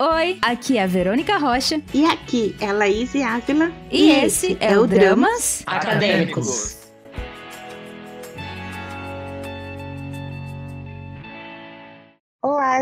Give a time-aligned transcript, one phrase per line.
[0.00, 1.82] Oi, aqui é a Verônica Rocha.
[1.92, 3.72] E aqui é a Laís Ávila.
[3.90, 6.77] E, e esse é, é o Dramas Acadêmicos.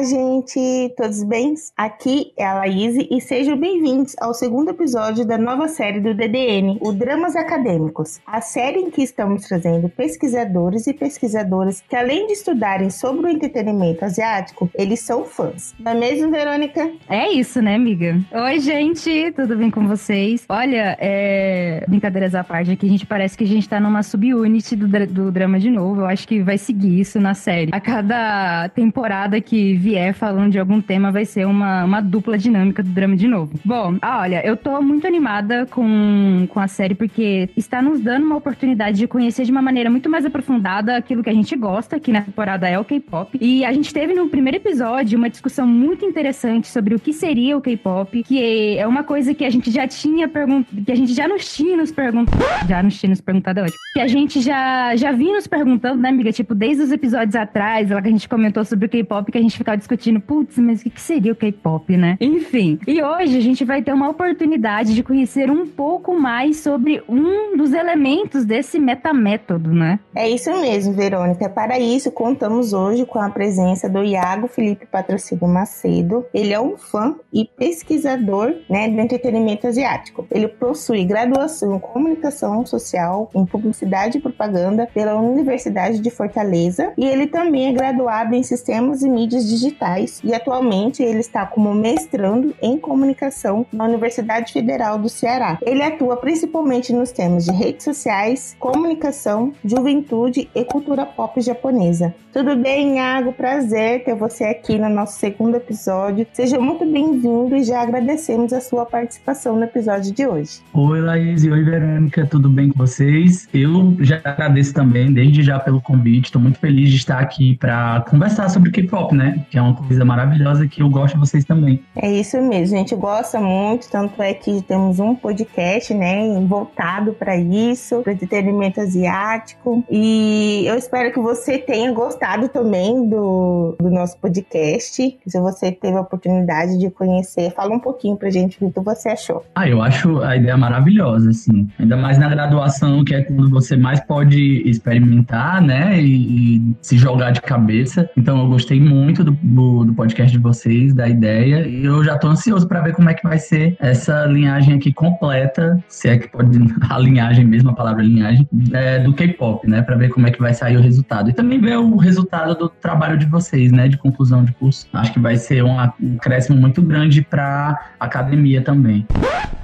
[0.04, 1.54] Gente, todos bem?
[1.74, 6.76] Aqui é a Laís e sejam bem-vindos ao segundo episódio da nova série do DDN,
[6.82, 8.20] o Dramas Acadêmicos.
[8.26, 13.28] A série em que estamos trazendo pesquisadores e pesquisadoras que, além de estudarem sobre o
[13.28, 15.74] entretenimento asiático, eles são fãs.
[15.78, 16.90] Não é mesmo, Verônica?
[17.08, 18.20] É isso, né, amiga?
[18.32, 20.44] Oi, gente, tudo bem com vocês?
[20.48, 21.84] Olha, é...
[21.88, 25.32] brincadeiras à parte aqui, a gente parece que a gente tá numa subunit do, do
[25.32, 26.02] drama de novo.
[26.02, 27.70] Eu acho que vai seguir isso na série.
[27.72, 32.82] A cada temporada que vier falando de algum tema, vai ser uma, uma dupla dinâmica
[32.82, 33.52] do drama de novo.
[33.64, 38.26] Bom, ah, olha, eu tô muito animada com, com a série porque está nos dando
[38.26, 42.00] uma oportunidade de conhecer de uma maneira muito mais aprofundada aquilo que a gente gosta,
[42.00, 43.38] que na temporada é o K-pop.
[43.40, 47.56] E a gente teve no primeiro episódio uma discussão muito interessante sobre o que seria
[47.56, 51.14] o K-pop, que é uma coisa que a gente já tinha perguntado, que a gente
[51.14, 54.40] já nos tinha nos perguntado, já nos tinha nos perguntado, é ótimo, que a gente
[54.40, 56.32] já, já vinha nos perguntando, né, amiga?
[56.32, 59.40] Tipo, desde os episódios atrás, lá que a gente comentou sobre o K-pop, que a
[59.40, 62.16] gente ficava discutindo, putz, mas o que seria o K-pop, né?
[62.20, 62.78] Enfim.
[62.86, 67.56] E hoje a gente vai ter uma oportunidade de conhecer um pouco mais sobre um
[67.56, 70.00] dos elementos desse metamétodo, né?
[70.14, 71.48] É isso mesmo, Verônica.
[71.48, 76.24] Para isso, contamos hoje com a presença do Iago Felipe Patrocínio Macedo.
[76.32, 80.26] Ele é um fã e pesquisador né, do entretenimento asiático.
[80.30, 87.04] Ele possui graduação em comunicação social, em publicidade e propaganda pela Universidade de Fortaleza e
[87.04, 91.74] ele também é graduado em sistemas e mídias digitais digitais e atualmente ele está como
[91.74, 95.58] mestrando em comunicação na Universidade Federal do Ceará.
[95.62, 102.14] Ele atua principalmente nos temas de redes sociais, comunicação, juventude e cultura pop japonesa.
[102.32, 103.32] Tudo bem, Iago?
[103.32, 106.26] Prazer ter você aqui no nosso segundo episódio.
[106.32, 110.60] Seja muito bem-vindo e já agradecemos a sua participação no episódio de hoje.
[110.74, 112.26] Oi, Laís e oi, Verônica.
[112.26, 113.48] Tudo bem com vocês?
[113.54, 116.26] Eu já agradeço também, desde já, pelo convite.
[116.26, 119.46] Estou muito feliz de estar aqui para conversar sobre K-pop, né?
[119.56, 121.82] Que é uma coisa maravilhosa que eu gosto de vocês também.
[121.96, 127.14] É isso mesmo, a gente gosta muito, tanto é que temos um podcast, né, voltado
[127.14, 129.82] para isso, para entretenimento asiático.
[129.90, 135.18] E eu espero que você tenha gostado também do, do nosso podcast.
[135.26, 139.08] Se você teve a oportunidade de conhecer, fala um pouquinho pra gente o que você
[139.08, 139.42] achou.
[139.54, 141.66] Ah, eu acho a ideia maravilhosa, assim.
[141.78, 146.98] Ainda mais na graduação, que é quando você mais pode experimentar, né, e, e se
[146.98, 148.10] jogar de cabeça.
[148.14, 152.18] Então eu gostei muito do, do, do, podcast de vocês, da ideia, e eu já
[152.18, 156.18] tô ansioso para ver como é que vai ser essa linhagem aqui completa, se é
[156.18, 156.58] que pode
[156.90, 160.40] a linhagem mesmo, a palavra linhagem, é, do K-pop, né, para ver como é que
[160.40, 161.30] vai sair o resultado.
[161.30, 164.86] E também ver o resultado do trabalho de vocês, né, de conclusão de curso.
[164.92, 169.06] Acho que vai ser um acréscimo muito grande para academia também.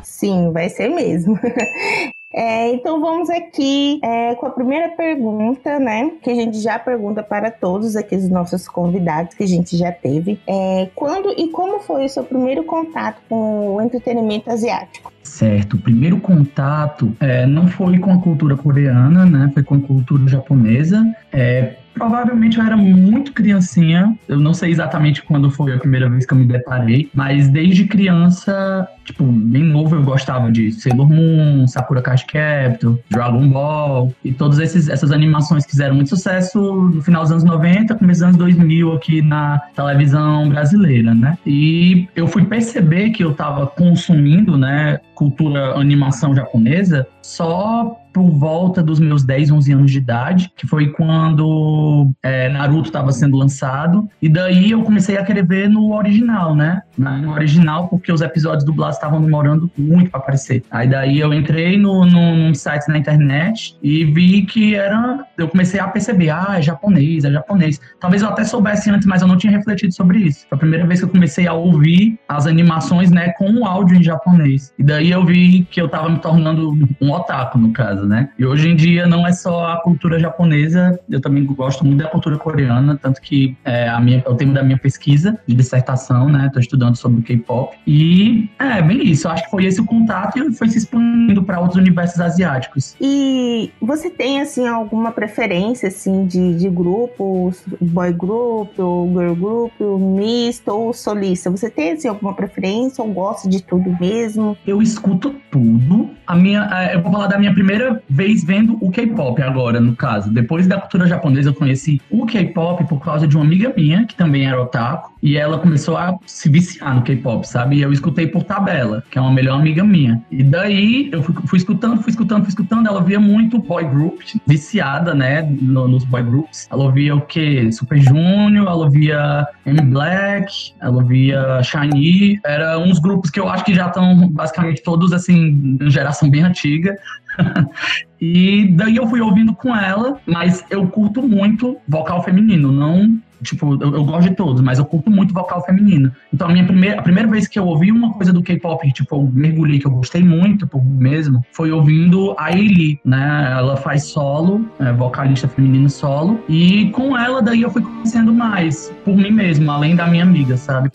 [0.03, 1.39] Sim, vai ser mesmo.
[2.35, 6.13] É, então vamos aqui é, com a primeira pergunta, né?
[6.23, 9.93] Que a gente já pergunta para todos aqui os nossos convidados que a gente já
[9.93, 10.41] teve.
[10.47, 15.13] É, quando e como foi o seu primeiro contato com o entretenimento asiático?
[15.23, 19.51] Certo, o primeiro contato é, não foi com a cultura coreana, né?
[19.53, 21.05] Foi com a cultura japonesa.
[21.33, 26.27] É, Provavelmente eu era muito criancinha, eu não sei exatamente quando foi a primeira vez
[26.27, 31.67] que eu me deparei, mas desde criança, tipo, bem novo eu gostava de Sailor Moon,
[31.67, 37.23] Sakura Card Captor, Dragon Ball e todas essas animações que fizeram muito sucesso no final
[37.23, 41.37] dos anos 90, começo dos anos 2000 aqui na televisão brasileira, né?
[41.47, 48.83] E eu fui perceber que eu tava consumindo, né, cultura animação japonesa só por volta
[48.83, 54.09] dos meus 10, 11 anos de idade, que foi quando é, Naruto estava sendo lançado.
[54.21, 56.83] E daí eu comecei a querer ver no original, né?
[56.97, 60.63] No original, porque os episódios dublados estavam demorando muito para aparecer.
[60.71, 65.25] Aí daí eu entrei no, no, num site na internet e vi que era.
[65.37, 67.81] Eu comecei a perceber, ah, é japonês, é japonês.
[67.99, 70.47] Talvez eu até soubesse antes, mas eu não tinha refletido sobre isso.
[70.49, 73.97] Foi a primeira vez que eu comecei a ouvir as animações, né, com o áudio
[73.97, 74.73] em japonês.
[74.79, 78.31] E daí eu vi que eu tava me tornando um otaku, no caso né?
[78.39, 82.09] E hoje em dia não é só a cultura japonesa, eu também gosto muito da
[82.09, 86.29] cultura coreana, tanto que é, a minha, é o tema da minha pesquisa de dissertação,
[86.29, 86.51] né?
[86.53, 87.77] Tô estudando sobre o K-pop.
[87.87, 91.61] E é bem isso, acho que foi esse o contato e foi se expandindo para
[91.61, 92.97] outros universos asiáticos.
[93.01, 99.73] E você tem, assim, alguma preferência, assim, de, de grupos, boy group, ou girl group,
[99.81, 101.51] misto ou solista?
[101.51, 104.57] Você tem, assim, alguma preferência ou gosta de tudo mesmo?
[104.67, 106.11] Eu escuto tudo.
[106.27, 109.95] A minha, é, eu vou falar da minha primeira vez vendo o K-pop agora, no
[109.95, 110.31] caso.
[110.31, 114.15] Depois da cultura japonesa, eu conheci o K-pop por causa de uma amiga minha, que
[114.15, 115.12] também era otaku.
[115.23, 117.77] E ela começou a se viciar no K-pop, sabe?
[117.77, 120.21] E eu escutei por tabela, que é uma melhor amiga minha.
[120.31, 122.89] E daí eu fui, fui escutando, fui escutando, fui escutando.
[122.89, 125.43] Ela via muito boy group, viciada, né?
[125.43, 126.67] No, nos boy groups.
[126.73, 127.71] Ela ouvia o quê?
[127.71, 132.41] Super Junior, ela ouvia M Black, ela ouvia Shiny.
[132.45, 136.97] Era uns grupos que eu acho que já estão basicamente todos assim, geração bem antiga.
[138.21, 143.75] e daí eu fui ouvindo com ela, mas eu curto muito vocal feminino, não tipo,
[143.83, 146.13] eu, eu, gosto de todos, mas eu curto muito vocal feminino.
[146.33, 149.17] Então, a minha primeira, a primeira vez que eu ouvi uma coisa do K-pop, tipo,
[149.17, 153.55] eu mergulhei, que eu gostei muito por mesmo, foi ouvindo a Ailey, né?
[153.59, 158.93] Ela faz solo, é, vocalista feminino solo, e com ela daí eu fui conhecendo mais
[159.05, 160.91] por mim mesmo, além da minha amiga, sabe?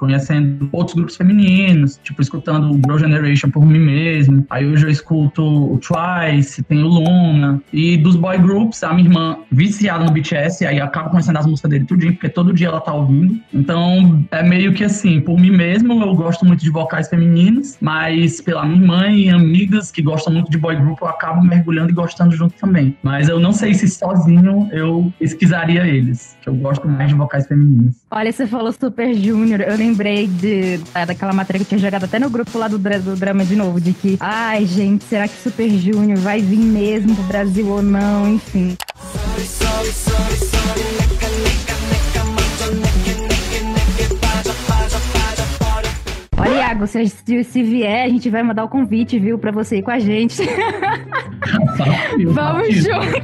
[0.00, 4.46] Conhecendo outros grupos femininos, tipo, escutando o Girl Generation por mim mesmo.
[4.48, 7.62] Aí hoje eu escuto o Twice, tem o Luna.
[7.70, 11.70] E dos boy groups, a minha irmã viciada no BTS, aí acaba conhecendo as músicas
[11.70, 13.38] dele tudinho, porque todo dia ela tá ouvindo.
[13.52, 18.40] Então, é meio que assim, por mim mesmo, eu gosto muito de vocais femininos, mas
[18.40, 21.94] pela minha irmã e amigas que gostam muito de boy group, eu acabo mergulhando e
[21.94, 22.96] gostando junto também.
[23.02, 27.46] Mas eu não sei se sozinho eu pesquisaria eles, que eu gosto mais de vocais
[27.46, 27.96] femininos.
[28.12, 32.18] Olha, você falou Super Junior, eu lembrei de, daquela matéria que eu tinha jogado até
[32.18, 35.70] no grupo lá do, do drama de novo, de que, ai, gente, será que Super
[35.70, 38.34] Junior vai vir mesmo pro Brasil ou não?
[38.34, 38.76] Enfim.
[46.40, 49.82] Olha, Iago, se, se vier, a gente vai mandar o convite, viu, pra você ir
[49.82, 50.42] com a gente.
[52.28, 53.22] Vamos junto.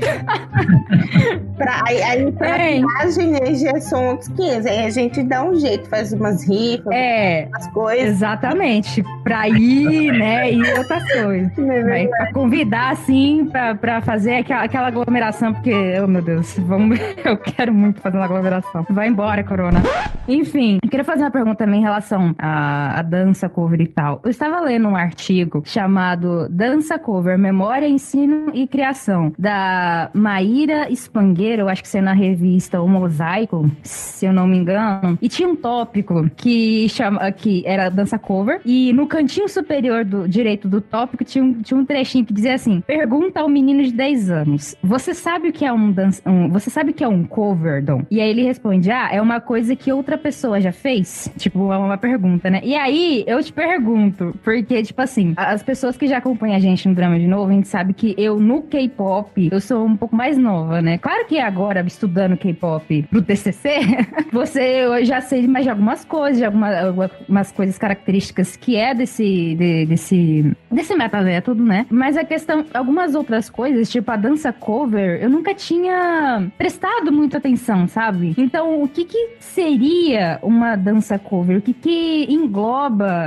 [1.57, 2.79] pra, aí, aí pra é.
[2.79, 4.67] viagem, né, já são outros 500.
[4.67, 8.07] Aí a gente dá um jeito, faz umas rifas, é, umas coisas.
[8.07, 9.03] Exatamente.
[9.25, 11.53] Pra ir, né, e outras coisas.
[11.59, 15.73] É pra convidar, assim, pra, pra fazer aquela, aquela aglomeração, porque,
[16.03, 18.87] oh meu Deus, vamos, eu quero muito fazer uma aglomeração.
[18.91, 19.81] Vai embora, Corona.
[20.29, 24.21] Enfim, eu queria fazer uma pergunta também em relação à, à dança cover e tal.
[24.25, 31.63] Eu estava lendo um artigo chamado Dança Cover, Memória, Ensino e Criação, da Maíra Spangueiro,
[31.63, 35.49] eu acho que é na revista O Mosaico, se eu não me engano, e tinha
[35.49, 40.81] um tópico que, chama, que era dança cover, e no cantinho superior do direito do
[40.81, 44.77] tópico tinha um, tinha um trechinho que dizia assim, pergunta ao menino de 10 anos,
[44.83, 47.85] você sabe o que é um, dança, um você sabe o que é um cover,
[47.85, 48.03] Dom?
[48.11, 51.31] E aí ele responde, ah, é uma coisa que outra pessoa já fez?
[51.37, 52.61] Tipo, é uma pergunta, né?
[52.65, 52.96] E aí,
[53.27, 57.19] eu te pergunto, porque, tipo assim, as pessoas que já acompanham a gente no drama
[57.19, 60.81] de novo, a gente sabe que eu, no K-pop, eu sou um pouco mais nova,
[60.81, 60.99] né?
[60.99, 63.81] Claro que agora, estudando K-pop pro TCC,
[64.33, 68.95] você, eu já sei mais de algumas coisas, de algumas, algumas coisas características que é
[68.95, 71.87] desse, de, desse, desse metamétodo, né?
[71.91, 77.39] Mas a questão, algumas outras coisas, tipo a dança cover, eu nunca tinha prestado muita
[77.39, 78.35] atenção, sabe?
[78.39, 81.59] Então, o que que seria uma dança cover?
[81.59, 82.86] O que que engloba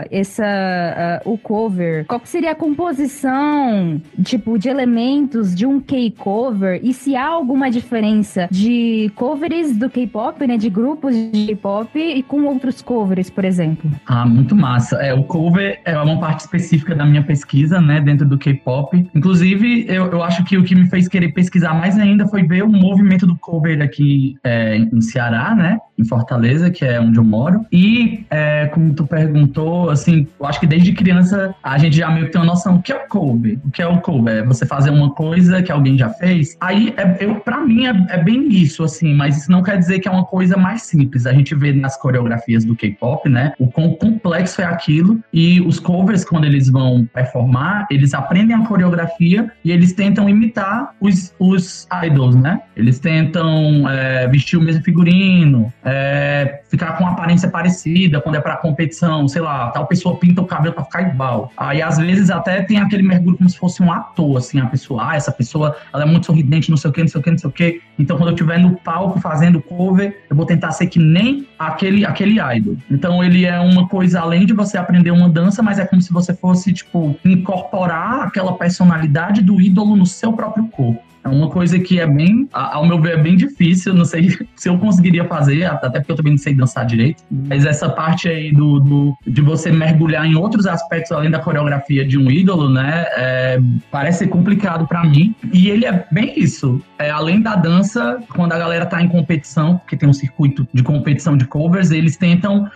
[0.10, 2.06] essa uh, o cover?
[2.06, 6.80] Qual seria a composição, tipo, de elementos de um K-cover?
[6.84, 10.58] E se há alguma diferença de covers do K-pop, né?
[10.58, 13.90] De grupos de K-pop e com outros covers, por exemplo?
[14.06, 14.98] Ah, muito massa.
[14.98, 18.00] É, o cover é uma parte específica da minha pesquisa, né?
[18.00, 19.10] Dentro do K-pop.
[19.14, 22.64] Inclusive, eu, eu acho que o que me fez querer pesquisar mais ainda foi ver
[22.64, 25.78] o movimento do cover aqui é, em Ceará, né?
[25.98, 27.66] Em Fortaleza, que é onde eu moro.
[27.72, 29.49] E, é, como tu perguntou,
[29.90, 32.84] assim, eu acho que desde criança a gente já meio que tem uma noção do
[32.84, 33.60] que é o cover.
[33.66, 34.38] O que é o cover?
[34.38, 36.58] É você fazer uma coisa que alguém já fez.
[36.60, 40.00] Aí, é, eu, pra mim, é, é bem isso, assim, mas isso não quer dizer
[40.00, 41.26] que é uma coisa mais simples.
[41.26, 43.54] A gente vê nas coreografias do K-pop, né?
[43.60, 45.20] O quão complexo é aquilo.
[45.34, 50.92] E os covers, quando eles vão performar, eles aprendem a coreografia e eles tentam imitar
[51.00, 52.62] os, os idols, né?
[52.76, 58.58] Eles tentam é, vestir o mesmo figurino, é, ficar com aparência parecida quando é pra
[58.58, 61.52] competição, sei lá, tal pessoa pinta o cabelo pra ficar igual.
[61.56, 65.10] Aí às vezes até tem aquele mergulho como se fosse um ator, assim, a pessoa,
[65.10, 67.32] ah, essa pessoa, ela é muito sorridente, não sei o que, não sei o que,
[67.32, 67.82] não sei o que.
[67.98, 72.06] Então quando eu estiver no palco fazendo cover, eu vou tentar ser que nem aquele,
[72.06, 72.76] aquele idol.
[72.92, 76.12] Então ele é uma coisa além de você aprender uma dança, mas é como se
[76.12, 81.09] você fosse, tipo, incorporar aquela personalidade do ídolo no seu próprio corpo.
[81.24, 83.94] É uma coisa que é bem, ao meu ver, é bem difícil.
[83.94, 87.24] Não sei se eu conseguiria fazer, até porque eu também não sei dançar direito.
[87.30, 92.06] Mas essa parte aí do, do de você mergulhar em outros aspectos além da coreografia
[92.06, 93.06] de um ídolo, né?
[93.16, 93.60] É,
[93.92, 95.36] parece complicado para mim.
[95.52, 96.82] E ele é bem isso.
[96.98, 100.84] É, além da dança, quando a galera tá em competição, porque tem um circuito de
[100.84, 102.70] competição de covers, eles tentam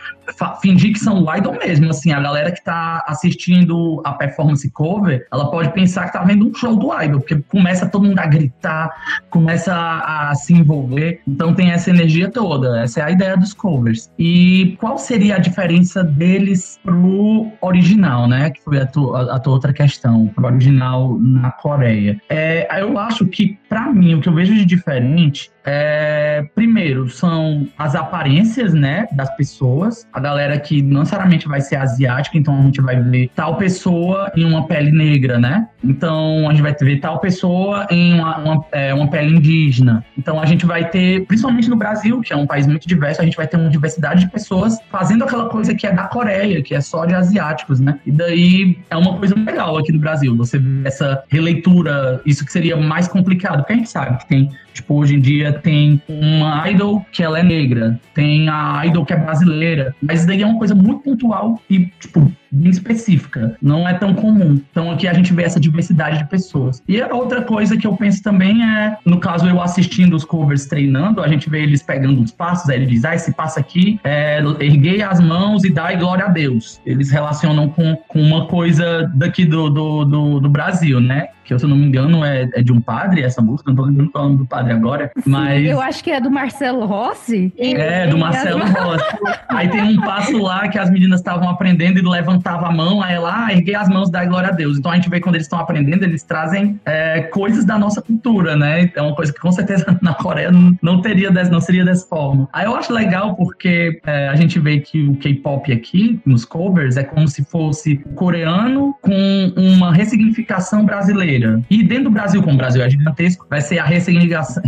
[0.62, 1.89] fingir que são o idol mesmo.
[1.89, 6.47] Assim, a galera que tá assistindo a performance cover, ela pode pensar que tá vendo
[6.47, 8.91] um show do idol, porque começa todo mundo a gritar,
[9.29, 11.21] começa a, a se envolver.
[11.27, 12.81] Então tem essa energia toda.
[12.81, 14.11] Essa é a ideia dos covers.
[14.17, 18.49] E qual seria a diferença deles pro original, né?
[18.49, 22.19] Que foi a, tu, a, a tua outra questão, pro original na Coreia.
[22.29, 27.67] É, eu acho que, para mim, o que eu vejo de diferente é, primeiro, são
[27.77, 30.05] as aparências, né, das pessoas.
[30.12, 34.32] A galera que não necessariamente vai ser asiática, então a gente vai ver tal pessoa
[34.36, 35.67] em uma pele negra, né?
[35.84, 40.03] Então a gente vai ver tal pessoa em uma, uma, é, uma pele indígena.
[40.17, 43.25] Então a gente vai ter, principalmente no Brasil, que é um país muito diverso, a
[43.25, 46.75] gente vai ter uma diversidade de pessoas fazendo aquela coisa que é da Coreia, que
[46.75, 48.00] é só de asiáticos, né?
[48.05, 52.75] E daí é uma coisa legal aqui no Brasil, você essa releitura, isso que seria
[52.75, 57.05] mais complicado, porque a gente sabe que tem Tipo, hoje em dia tem uma idol
[57.12, 60.57] que ela é negra, tem a idol que é brasileira, mas isso daí é uma
[60.57, 63.55] coisa muito pontual e, tipo, bem específica.
[63.62, 64.62] Não é tão comum.
[64.72, 66.81] Então aqui a gente vê essa diversidade de pessoas.
[66.88, 70.65] E a outra coisa que eu penso também é, no caso eu assistindo os covers
[70.65, 74.00] treinando, a gente vê eles pegando os passos, aí ele diz, ah, esse passo aqui
[74.03, 76.79] é erguei as mãos e dai glória a Deus.
[76.86, 81.29] Eles relacionam com, com uma coisa daqui do, do, do, do Brasil, né?
[81.43, 83.83] que se eu não me engano é, é de um padre essa música, não tô
[83.83, 85.42] lembrando é nome do padre agora, mas...
[85.69, 87.53] Eu acho que é do Marcelo Rossi.
[87.57, 89.05] É, do Marcelo Rossi.
[89.50, 93.15] Aí tem um passo lá que as meninas estavam aprendendo e levantava a mão, aí
[93.15, 94.77] ela, ah, erguei as mãos, dá glória a Deus.
[94.77, 98.55] Então a gente vê quando eles estão aprendendo, eles trazem é, coisas da nossa cultura,
[98.55, 98.91] né?
[98.95, 102.47] É uma coisa que com certeza na Coreia não teria, não seria dessa forma.
[102.51, 106.97] Aí eu acho legal porque é, a gente vê que o K-pop aqui, nos covers,
[106.97, 111.62] é como se fosse coreano com uma ressignificação brasileira brasileira.
[111.69, 114.63] E dentro do Brasil, como o Brasil é gigantesco, vai ser a ressignificação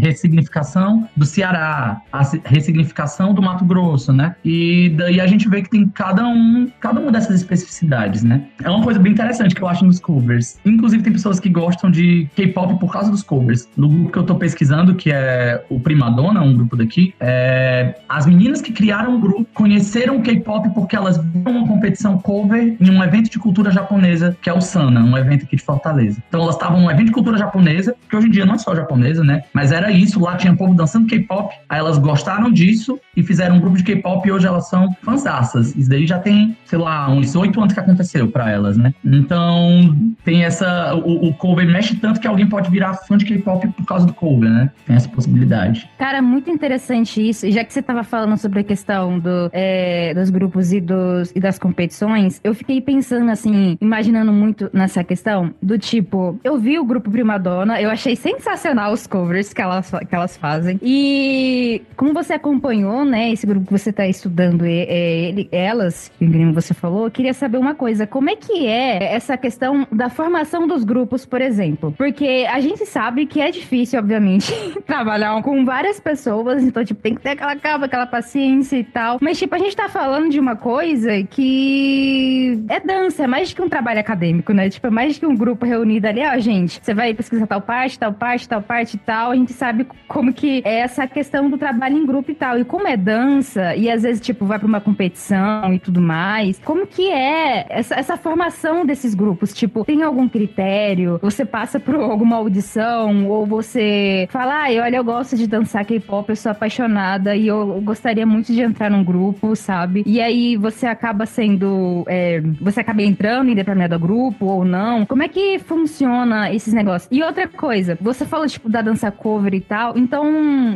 [1.16, 4.36] do Ceará, a ressignificação do Mato Grosso, né?
[4.44, 8.44] E daí a gente vê que tem cada um, cada uma dessas especificidades, né?
[8.64, 10.60] É uma coisa bem interessante que eu acho nos covers.
[10.66, 13.68] Inclusive, tem pessoas que gostam de K-pop por causa dos covers.
[13.78, 17.96] No grupo que eu tô pesquisando, que é o Primadonna, um grupo daqui, é...
[18.08, 22.76] as meninas que criaram o grupo conheceram o K-pop porque elas viram uma competição cover
[22.80, 26.22] em um evento de cultura japonesa, que é o Sana, um evento aqui de Fortaleza.
[26.28, 28.76] Então elas estavam num evento de cultura japonesa, que hoje em dia não é só
[28.76, 29.44] japonesa, né?
[29.54, 33.60] Mas era isso, lá tinha povo dançando K-pop, aí elas gostaram disso e fizeram um
[33.60, 35.76] grupo de K-pop e hoje elas são fanzaças.
[35.76, 38.94] Isso daí já tem, sei lá, uns oito anos que aconteceu para elas, né?
[39.04, 40.96] Então, tem essa.
[40.96, 44.14] O, o, cover mexe tanto que alguém pode virar fã de K-pop por causa do
[44.14, 44.72] cover, né?
[44.86, 45.90] Tem essa possibilidade.
[45.98, 47.50] Cara, muito interessante isso.
[47.50, 51.40] Já que você tava falando sobre a questão do, é, dos grupos e, dos, e
[51.40, 56.86] das competições, eu fiquei pensando assim, imaginando muito nessa questão do tipo, eu vi o
[56.86, 60.80] grupo Primadonna, eu achei sensacional os covers que elas, que elas fazem.
[60.84, 66.26] E como você acompanhou, né, esse grupo que você tá estudando, é, ele, elas, que
[66.54, 70.68] você falou, eu queria saber uma coisa: como é que é essa questão da formação
[70.68, 71.92] dos grupos, por exemplo?
[71.98, 74.54] Porque a gente sabe que é difícil, obviamente,
[74.86, 79.18] trabalhar com várias pessoas, então, tipo, tem que ter aquela calma, aquela paciência e tal.
[79.20, 83.62] Mas, tipo, a gente tá falando de uma coisa que é dança, é mais que
[83.62, 84.70] um trabalho acadêmico, né?
[84.70, 87.98] Tipo, é mais que um grupo reunido ali, ó, gente, você vai pesquisar tal parte,
[87.98, 91.58] tal parte, tal parte e tal, a gente sabe como que é essa questão do
[91.58, 92.60] trabalho em grupo e tal.
[92.60, 96.60] E como é dança, e às vezes, tipo, vai pra uma competição e tudo mais,
[96.64, 99.54] como que é essa, essa formação desses grupos?
[99.54, 101.20] Tipo, tem algum critério?
[101.22, 103.28] Você passa por alguma audição?
[103.28, 107.82] Ou você fala, ai, olha, eu gosto de dançar K-pop, eu sou apaixonada e eu
[107.82, 110.04] gostaria muito de entrar num grupo, sabe?
[110.06, 112.04] E aí você acaba sendo.
[112.08, 115.06] É, você acaba entrando em determinado grupo ou não?
[115.06, 116.46] Como é que funciona?
[116.54, 117.10] esses negócios.
[117.12, 120.15] E outra coisa, você falou, tipo, da dança cover e tal, então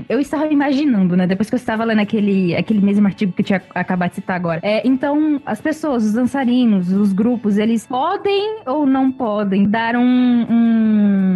[0.10, 3.46] eu estava imaginando, né, depois que eu estava lendo aquele, aquele mesmo artigo que eu
[3.46, 4.60] tinha acabado de citar agora.
[4.64, 10.02] É, então, as pessoas, os dançarinos, os grupos, eles podem ou não podem dar um,
[10.02, 11.29] um,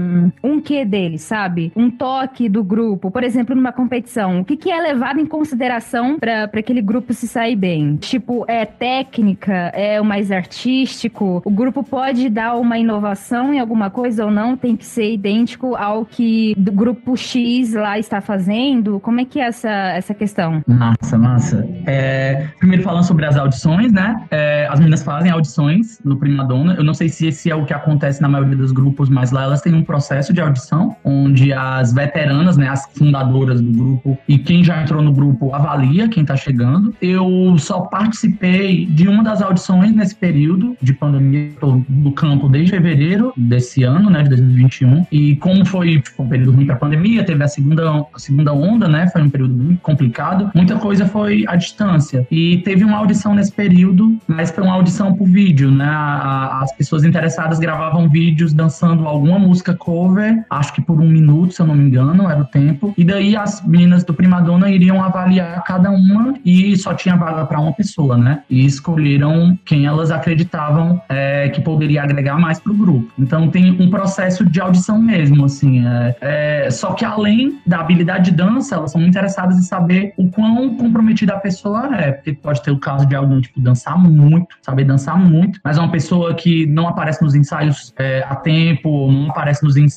[0.44, 1.72] um quê deles, sabe?
[1.76, 3.12] Um toque do grupo.
[3.12, 7.28] Por exemplo, numa competição, o que, que é levado em consideração para aquele grupo se
[7.28, 7.96] sair bem?
[7.98, 13.90] Tipo, é técnica, é o mais artístico, o grupo pode dar uma inovação em alguma
[13.90, 19.00] coisa ou não tem que ser idêntico ao que o grupo X lá está fazendo?
[19.00, 20.64] Como é que é essa, essa questão?
[20.68, 21.68] Massa, massa.
[21.86, 24.24] É, primeiro falando sobre as audições, né?
[24.32, 26.76] É, as meninas fazem audições no Primadonna.
[26.76, 29.44] Eu não sei se esse é o que acontece na maioria dos grupos, mas lá
[29.44, 34.18] elas têm um processo processo de audição, onde as veteranas, né, as fundadoras do grupo
[34.28, 36.94] e quem já entrou no grupo avalia quem está chegando.
[37.02, 42.72] Eu só participei de uma das audições nesse período de pandemia, estou no campo desde
[42.72, 45.08] fevereiro desse ano, né, de 2021.
[45.12, 48.54] E como foi tipo, um período ruim para a pandemia, teve a segunda, a segunda
[48.54, 50.52] onda, né, foi um período muito complicado.
[50.54, 52.28] Muita coisa foi à distância.
[52.30, 55.90] E teve uma audição nesse período, mas foi uma audição por vídeo, né?
[55.90, 60.03] as pessoas interessadas gravavam vídeos dançando alguma música cover,
[60.50, 62.94] acho que por um minuto, se eu não me engano, era o tempo.
[62.98, 67.60] E daí as meninas do Primadona iriam avaliar cada uma e só tinha vaga para
[67.60, 68.44] uma pessoa, né?
[68.50, 73.12] E escolheram quem elas acreditavam é, que poderia agregar mais pro grupo.
[73.18, 75.86] Então tem um processo de audição mesmo, assim.
[75.86, 80.14] É, é, só que além da habilidade de dança, elas são muito interessadas em saber
[80.18, 82.12] o quão comprometida a pessoa é.
[82.12, 85.80] Porque pode ter o caso de alguém, tipo, dançar muito, saber dançar muito, mas é
[85.80, 89.93] uma pessoa que não aparece nos ensaios é, a tempo, não aparece nos ensaios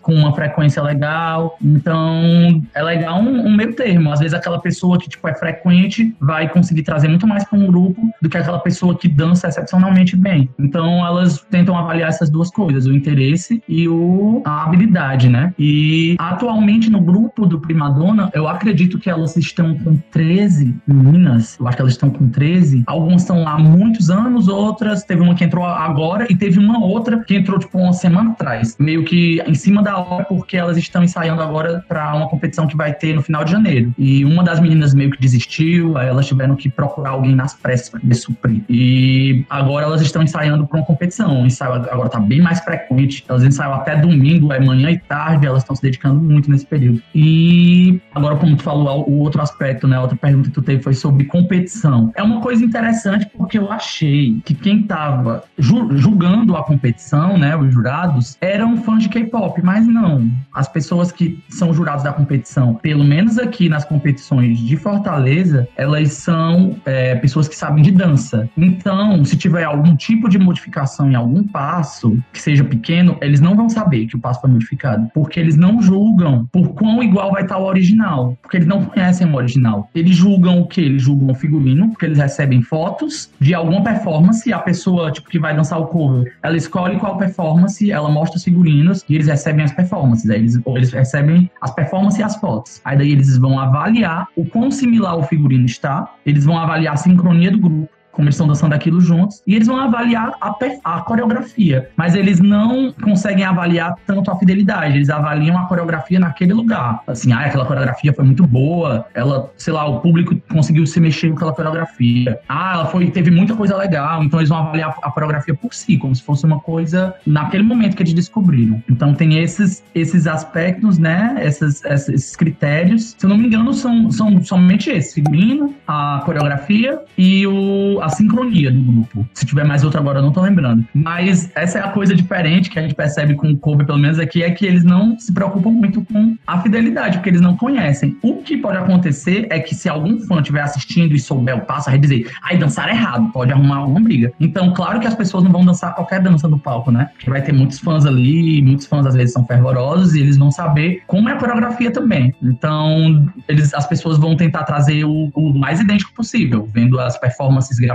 [0.00, 1.56] com uma frequência legal.
[1.62, 4.12] Então, é legal um, um meio termo.
[4.12, 7.66] Às vezes, aquela pessoa que, tipo, é frequente vai conseguir trazer muito mais para um
[7.66, 10.48] grupo do que aquela pessoa que dança excepcionalmente bem.
[10.58, 15.54] Então, elas tentam avaliar essas duas coisas, o interesse e o, a habilidade, né?
[15.58, 21.56] E atualmente no grupo do Primadona, eu acredito que elas estão com 13 meninas.
[21.58, 22.84] Eu acho que elas estão com 13.
[22.86, 26.84] Algumas estão lá há muitos anos, outras teve uma que entrou agora e teve uma
[26.84, 30.76] outra que entrou tipo uma semana atrás, meio que em cima da hora porque elas
[30.76, 33.94] estão ensaiando agora para uma competição que vai ter no final de janeiro.
[33.98, 37.88] E uma das meninas meio que desistiu, aí elas tiveram que procurar alguém nas pressas
[37.88, 38.62] para poder suprir.
[38.68, 41.42] E agora elas estão ensaiando para uma competição.
[41.42, 43.24] O ensaio agora tá bem mais frequente.
[43.28, 47.02] Elas ensaiam até domingo, é manhã e tarde, elas estão se dedicando muito nesse período.
[47.14, 49.96] E agora, como tu falou, o outro aspecto, né?
[49.96, 52.12] A outra pergunta que tu teve foi sobre competição.
[52.14, 57.56] É uma coisa interessante porque eu achei que quem estava julgando a competição, né?
[57.56, 60.30] Os jurados, eram fãs de K-pop, mas não.
[60.52, 66.12] As pessoas que são jurados da competição, pelo menos aqui nas competições de Fortaleza, elas
[66.12, 68.48] são é, pessoas que sabem de dança.
[68.56, 73.54] Então, se tiver algum tipo de modificação em algum passo, que seja pequeno, eles não
[73.54, 77.42] vão saber que o passo foi modificado, porque eles não julgam por quão igual vai
[77.42, 79.88] estar o original, porque eles não conhecem o original.
[79.94, 80.80] Eles julgam o que?
[80.80, 85.38] Eles julgam o figurino, porque eles recebem fotos de alguma performance, a pessoa tipo que
[85.38, 89.62] vai dançar o cover, ela escolhe qual performance, ela mostra os figurinos e eles recebem
[89.62, 90.28] as performances.
[90.30, 92.80] Aí eles, eles recebem as performances e as fotos.
[92.82, 96.96] Aí daí eles vão avaliar o quão similar o figurino está, eles vão avaliar a
[96.96, 101.00] sincronia do grupo, como eles estão dançando aquilo juntos, e eles vão avaliar a, a,
[101.00, 107.00] coreografia, mas eles não conseguem avaliar tanto a fidelidade, eles avaliam a coreografia naquele lugar.
[107.06, 111.30] Assim, ah, aquela coreografia foi muito boa, ela, sei lá, o público conseguiu se mexer
[111.30, 112.38] com aquela coreografia.
[112.48, 115.96] Ah, ela foi, teve muita coisa legal, então eles vão avaliar a coreografia por si,
[115.96, 118.82] como se fosse uma coisa naquele momento que eles descobriram.
[118.90, 124.10] Então tem esses, esses aspectos, né, esses, esses critérios, se eu não me engano, são,
[124.10, 129.26] são somente esses, figurino, a coreografia e o a sincronia do grupo.
[129.32, 130.84] Se tiver mais outro agora, eu não tô lembrando.
[130.92, 134.18] Mas essa é a coisa diferente que a gente percebe com o cover, pelo menos
[134.18, 138.16] aqui, é que eles não se preocupam muito com a fidelidade, porque eles não conhecem.
[138.22, 141.90] O que pode acontecer é que se algum fã estiver assistindo e souber o passo,
[141.90, 144.32] vai dizer, ai, dançar errado, pode arrumar uma briga.
[144.40, 147.10] Então, claro que as pessoas não vão dançar qualquer dança no palco, né?
[147.14, 150.50] Porque vai ter muitos fãs ali, muitos fãs às vezes são fervorosos e eles vão
[150.50, 152.34] saber como é a coreografia também.
[152.42, 157.78] Então, eles, as pessoas vão tentar trazer o, o mais idêntico possível, vendo as performances
[157.78, 157.91] gravadas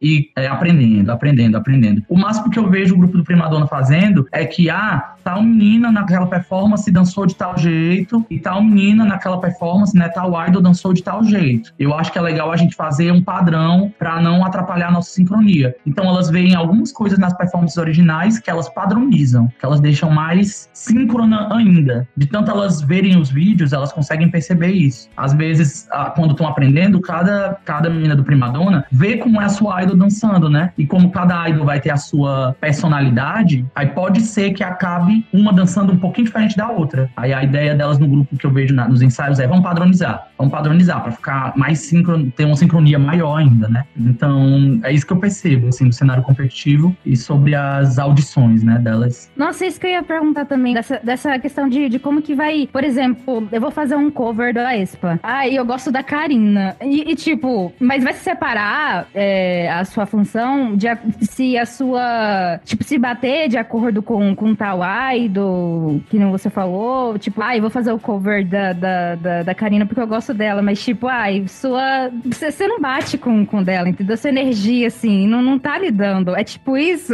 [0.00, 2.02] e é, aprendendo, aprendendo, aprendendo.
[2.08, 5.90] O máximo que eu vejo o grupo do Primadona fazendo é que, ah, tal menina
[5.90, 10.92] naquela performance dançou de tal jeito e tal menina naquela performance, né, tal idol dançou
[10.92, 11.72] de tal jeito.
[11.78, 15.10] Eu acho que é legal a gente fazer um padrão para não atrapalhar a nossa
[15.10, 15.74] sincronia.
[15.86, 20.68] Então elas veem algumas coisas nas performances originais que elas padronizam, que elas deixam mais
[20.72, 22.08] síncrona ainda.
[22.16, 25.08] De tanto elas verem os vídeos, elas conseguem perceber isso.
[25.16, 29.82] Às vezes, quando estão aprendendo, cada, cada menina do Primadona vê como é a sua
[29.82, 30.72] idol dançando, né?
[30.76, 35.52] E como cada idol vai ter a sua personalidade, aí pode ser que acabe uma
[35.52, 37.10] dançando um pouquinho diferente da outra.
[37.16, 40.28] Aí a ideia delas no grupo que eu vejo na, nos ensaios é vamos padronizar,
[40.36, 43.84] vamos padronizar para ficar mais síncrono, ter uma sincronia maior ainda, né?
[43.96, 48.78] Então é isso que eu percebo assim no cenário competitivo e sobre as audições, né,
[48.78, 49.30] delas.
[49.36, 52.68] Nossa, isso que eu ia perguntar também dessa, dessa questão de, de como que vai,
[52.72, 55.18] por exemplo, eu vou fazer um cover da Espa.
[55.22, 56.76] Ah, e eu gosto da Karina.
[56.80, 60.86] E, e tipo, mas vai se separar é, a sua função de
[61.22, 62.60] se a sua.
[62.64, 64.80] Tipo, se bater de acordo com, com tal
[65.14, 67.18] idol, que não você falou.
[67.18, 70.32] Tipo, ai, ah, vou fazer o cover da, da, da, da, Karina porque eu gosto
[70.32, 70.62] dela.
[70.62, 72.10] Mas, tipo, ai, sua.
[72.24, 74.16] Você, você não bate com, com dela, entendeu?
[74.16, 76.36] Sua energia, assim, não, não tá lidando.
[76.36, 77.12] É tipo isso?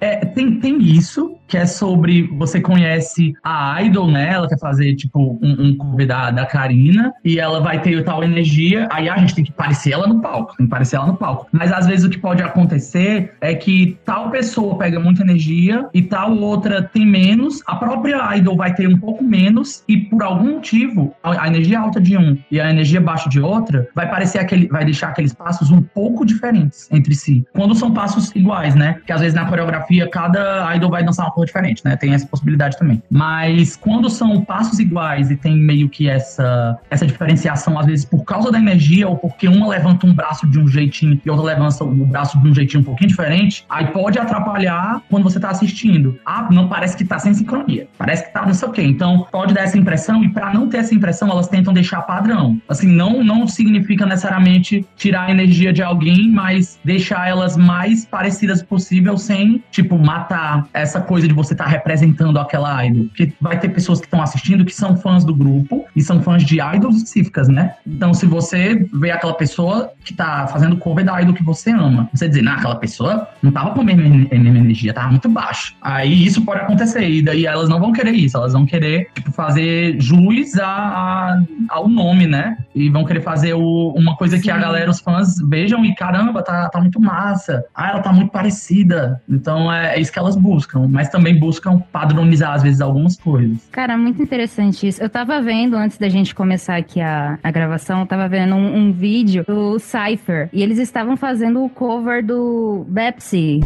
[0.00, 4.32] É, tem, tem isso que é sobre você conhece a idol, né?
[4.32, 8.22] Ela quer fazer, tipo, um, um cover da, da Karina e ela vai ter tal
[8.22, 11.16] energia, aí a gente tem que parecer ela no palco, tem que parecer ela no
[11.16, 11.46] palco.
[11.52, 16.02] Mas às vezes o que pode acontecer é que tal pessoa pega muita energia e
[16.02, 20.54] tal outra tem menos, a própria idol vai ter um pouco menos e por algum
[20.54, 24.38] motivo a, a energia alta de um e a energia baixa de outra vai parecer
[24.38, 27.46] aquele, vai deixar aqueles passos um pouco diferentes entre si.
[27.52, 29.00] Quando são passos iguais, né?
[29.06, 31.94] Que às vezes na coreografia cada idol vai dançar coisa diferente, né?
[31.96, 33.02] Tem essa possibilidade também.
[33.10, 38.24] Mas quando são passos iguais e tem meio que essa, essa diferenciação, às vezes por
[38.24, 41.84] causa da energia ou porque uma levanta um braço de um jeitinho e outra levanta
[41.84, 46.18] o braço de um jeitinho um pouquinho diferente, aí pode atrapalhar quando você tá assistindo.
[46.24, 47.86] Ah, não parece que tá sem sincronia.
[47.98, 48.82] Parece que tá não sei o quê.
[48.82, 52.58] Então pode dar essa impressão e para não ter essa impressão, elas tentam deixar padrão.
[52.66, 58.62] Assim, não, não significa necessariamente tirar a energia de alguém, mas deixar elas mais parecidas
[58.62, 63.04] possível sem, tipo, matar essa coisa de você estar tá representando aquela idol.
[63.06, 66.44] Porque vai ter pessoas que estão assistindo que são fãs do grupo e são fãs
[66.44, 67.74] de idols específicas, né?
[67.86, 72.08] Então, se você vê aquela pessoa que tá fazendo cover da idol que você ama,
[72.12, 75.74] você dizer, nah, aquela pessoa não tava com a mesma, energia, tava muito baixo.
[75.80, 79.32] Aí isso pode acontecer, e daí elas não vão querer isso, elas vão querer, tipo,
[79.32, 82.56] fazer jus a, a, ao nome, né?
[82.74, 84.42] E vão querer fazer o, uma coisa Sim.
[84.42, 87.64] que a galera, os fãs, vejam e caramba, tá, tá muito massa.
[87.74, 89.20] Ah, ela tá muito parecida.
[89.28, 93.66] Então é, é isso que elas buscam, mas também buscam padronizar, às vezes, algumas coisas.
[93.72, 95.02] Cara, muito interessante isso.
[95.02, 98.76] Eu tava vendo, antes da gente começar aqui a, a gravação, eu tava vendo um,
[98.76, 100.50] um vídeo do Cypher.
[100.52, 103.60] E eles estavam fazendo o cover do Bepsi.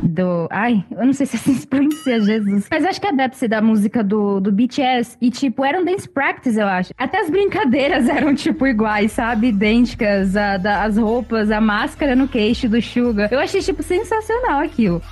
[0.00, 0.46] Do.
[0.50, 2.68] Ai, eu não sei se é assim se pronuncia, Jesus.
[2.70, 5.16] Mas acho que é Bepsi da música do, do BTS.
[5.20, 6.92] E, tipo, era um dance practice, eu acho.
[6.96, 9.48] Até as brincadeiras eram, tipo, iguais, sabe?
[9.48, 10.36] Idênticas.
[10.36, 13.28] A, da, as roupas, a máscara no queixo do Suga.
[13.30, 15.02] Eu achei, tipo, sensacional aquilo.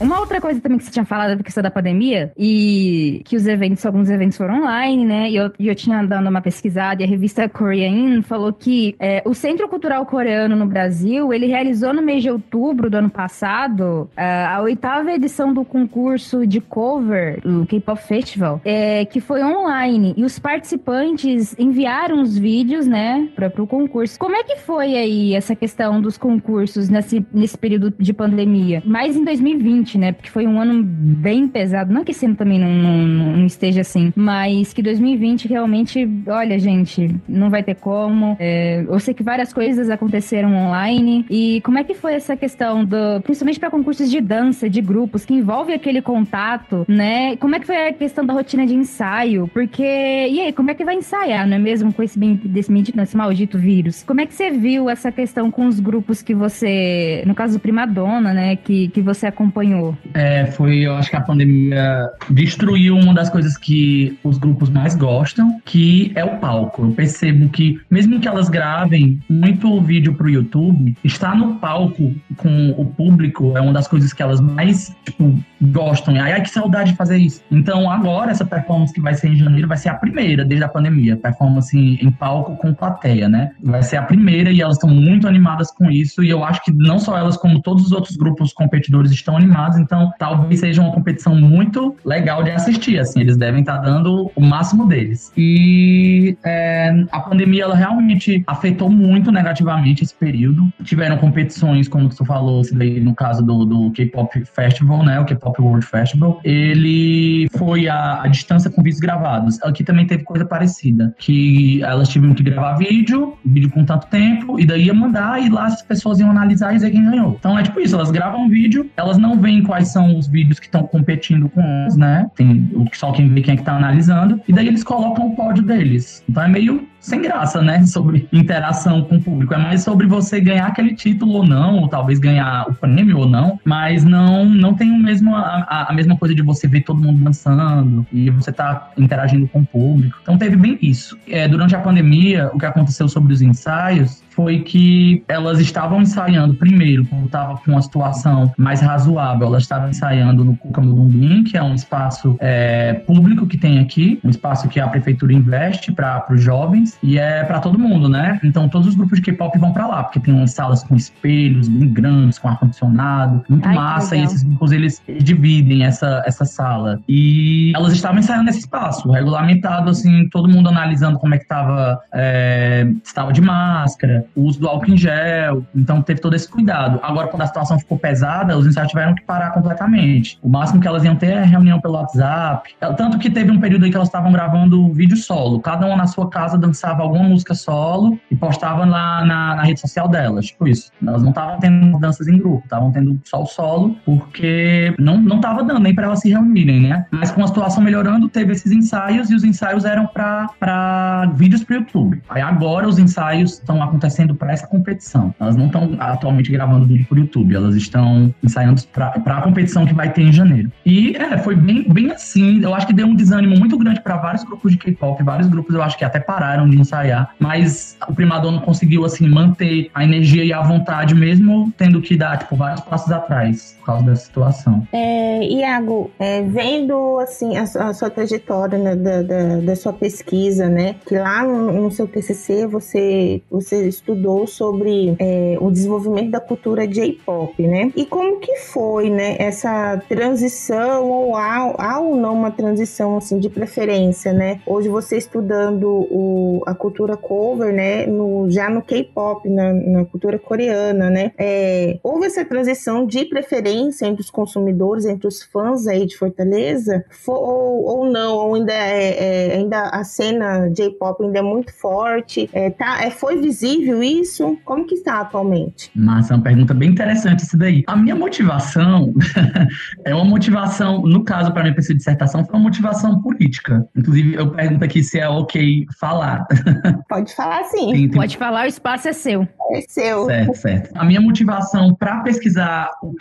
[0.00, 3.46] Uma outra coisa também que você tinha falado da questão da pandemia e que os
[3.46, 5.30] eventos, alguns eventos foram online, né?
[5.30, 9.34] E eu, eu tinha dado uma pesquisada e a revista Korean falou que é, o
[9.34, 14.44] Centro Cultural Coreano no Brasil, ele realizou no mês de outubro do ano passado é,
[14.44, 20.14] a oitava edição do concurso de cover, o K-Pop Festival, é, que foi online.
[20.16, 24.18] E os participantes enviaram os vídeos, né, para o concurso.
[24.18, 28.82] Como é que foi aí essa questão dos concursos nesse, nesse período de pandemia?
[28.84, 30.12] Mais em 2020, 2020, né?
[30.12, 31.92] Porque foi um ano bem pesado.
[31.92, 36.58] Não que esse ano também não, não, não esteja assim, mas que 2020 realmente, olha,
[36.58, 38.36] gente, não vai ter como.
[38.38, 41.24] É, eu sei que várias coisas aconteceram online.
[41.30, 43.20] E como é que foi essa questão do.
[43.22, 47.36] Principalmente para concursos de dança, de grupos, que envolve aquele contato, né?
[47.36, 49.48] Como é que foi a questão da rotina de ensaio?
[49.52, 49.82] Porque.
[49.82, 51.92] E aí, como é que vai ensaiar, não é mesmo?
[51.92, 54.02] Com esse, desse maldito, esse maldito vírus?
[54.02, 57.22] Como é que você viu essa questão com os grupos que você.
[57.26, 58.56] No caso do Primadonna, né?
[58.56, 59.71] Que, que você acompanhou?
[60.14, 64.94] É, foi, eu acho que a pandemia destruiu uma das coisas que os grupos mais
[64.94, 66.84] gostam, que é o palco.
[66.84, 72.70] Eu percebo que, mesmo que elas gravem muito vídeo pro YouTube, estar no palco com
[72.70, 76.14] o público é uma das coisas que elas mais, tipo, gostam.
[76.16, 77.42] Ai, ai, que saudade de fazer isso.
[77.50, 80.68] Então, agora, essa performance que vai ser em janeiro vai ser a primeira desde a
[80.68, 81.16] pandemia.
[81.16, 83.52] Performance em palco com plateia, né?
[83.62, 86.22] Vai ser a primeira e elas estão muito animadas com isso.
[86.22, 89.61] E eu acho que não só elas, como todos os outros grupos competidores estão animados.
[89.78, 92.98] Então, talvez seja uma competição muito legal de assistir.
[92.98, 95.32] Assim, eles devem estar dando o máximo deles.
[95.36, 100.68] E é, a pandemia, ela realmente afetou muito negativamente esse período.
[100.82, 102.62] Tiveram competições, como você falou,
[103.02, 105.20] no caso do, do K-Pop Festival, né?
[105.20, 109.62] O K-Pop Pop World Festival, ele foi a, a, distância com vídeos gravados.
[109.62, 114.58] Aqui também teve coisa parecida, que elas tiveram que gravar vídeo, vídeo com tanto tempo,
[114.58, 117.36] e daí ia mandar, e lá as pessoas iam analisar e dizer quem ganhou.
[117.38, 120.66] Então é tipo isso, elas gravam vídeo, elas não veem quais são os vídeos que
[120.66, 122.30] estão competindo com uns, né?
[122.34, 125.62] Tem só quem vê quem é que tá analisando, e daí eles colocam o pódio
[125.62, 126.24] deles.
[126.28, 127.84] Então é meio sem graça, né?
[127.84, 129.52] Sobre interação com o público.
[129.52, 133.28] É mais sobre você ganhar aquele título ou não, ou talvez ganhar o prêmio ou
[133.28, 137.00] não, mas não, não tem o mesmo, a, a mesma coisa de você ver todo
[137.00, 140.16] mundo dançando e você tá interagindo com o público.
[140.22, 141.18] Então teve bem isso.
[141.28, 146.54] É, durante a pandemia, o que aconteceu sobre os ensaios foi que elas estavam ensaiando
[146.54, 151.56] primeiro, quando estava com uma situação mais razoável, elas estavam ensaiando no Cuca Mudumim, que
[151.56, 156.26] é um espaço é, público que tem aqui, um espaço que a prefeitura investe para
[156.30, 158.40] os jovens, e é para todo mundo, né?
[158.42, 161.68] Então todos os grupos de K-pop vão para lá, porque tem umas salas com espelhos
[161.68, 164.16] bem grandes, com ar-condicionado, muito Ai, massa.
[164.16, 167.00] E esses grupos eles dividem essa, essa sala.
[167.08, 172.00] E elas estavam ensaiando nesse espaço, regulamentado, assim, todo mundo analisando como é que tava,
[172.12, 175.64] é, estava de máscara, o uso do álcool em gel.
[175.74, 177.00] Então teve todo esse cuidado.
[177.02, 180.38] Agora, quando a situação ficou pesada, os ensaios tiveram que parar completamente.
[180.42, 182.70] O máximo que elas iam ter é reunião pelo WhatsApp.
[182.96, 185.60] Tanto que teve um período aí que elas estavam gravando vídeo solo.
[185.60, 189.80] Cada uma na sua casa dançava alguma música solo e postava lá na, na rede
[189.80, 190.46] social delas.
[190.46, 190.90] Tipo isso.
[191.06, 195.40] Elas não estavam tendo danças em grupo, estavam tendo só o solo, porque não, não
[195.40, 197.06] tava dando nem para elas se reunirem, né?
[197.10, 201.76] Mas com a situação melhorando, teve esses ensaios e os ensaios eram para vídeos pro
[201.76, 202.20] YouTube.
[202.28, 205.34] Aí agora os ensaios estão acontecendo para essa competição.
[205.38, 209.94] Elas não estão atualmente gravando vídeo pro YouTube, elas estão ensaiando para a competição que
[209.94, 210.72] vai ter em janeiro.
[210.84, 212.60] E é, foi bem, bem assim.
[212.62, 215.74] Eu acho que deu um desânimo muito grande para vários grupos de K-pop, vários grupos
[215.74, 220.44] eu acho que até pararam de ensaiar, mas o Primadonna conseguiu assim manter a energia
[220.44, 224.86] e a vontade mesmo tendo que dar tipo vários passos atrás por causa dessa situação.
[224.92, 230.68] É, Iago, é, vendo assim a, a sua trajetória né, da, da, da, sua pesquisa,
[230.68, 236.40] né, que lá no, no, seu TCC você você estudou sobre é, o desenvolvimento da
[236.40, 237.90] cultura J-pop, né?
[237.96, 243.38] E como que foi, né, essa transição ou há, há ou não uma transição assim
[243.38, 244.60] de preferência, né?
[244.66, 250.38] Hoje você estudando o, a cultura cover, né, no, já no K-pop, na, na, cultura
[250.38, 251.32] coreana, né?
[251.38, 257.04] É, houve essa transição de preferência entre os consumidores, entre os fãs aí de Fortaleza,
[257.10, 261.72] for, ou, ou não, ou ainda é, é, ainda a cena J-pop ainda é muito
[261.74, 264.58] forte, é, tá, é, foi visível isso?
[264.64, 265.90] Como que está atualmente?
[265.94, 267.82] Massa, é uma pergunta bem interessante isso daí.
[267.86, 269.12] A minha motivação
[270.04, 273.86] é uma motivação, no caso para minha pesquisa de dissertação, foi uma motivação política.
[273.96, 276.46] Inclusive, eu pergunto aqui se é ok falar.
[277.08, 277.90] Pode falar sim.
[277.90, 278.10] Tem, tem...
[278.10, 279.46] Pode falar, o espaço é seu.
[279.72, 280.26] É seu.
[280.26, 280.90] Certo, certo.
[280.94, 283.14] A minha motivação para pesquisar o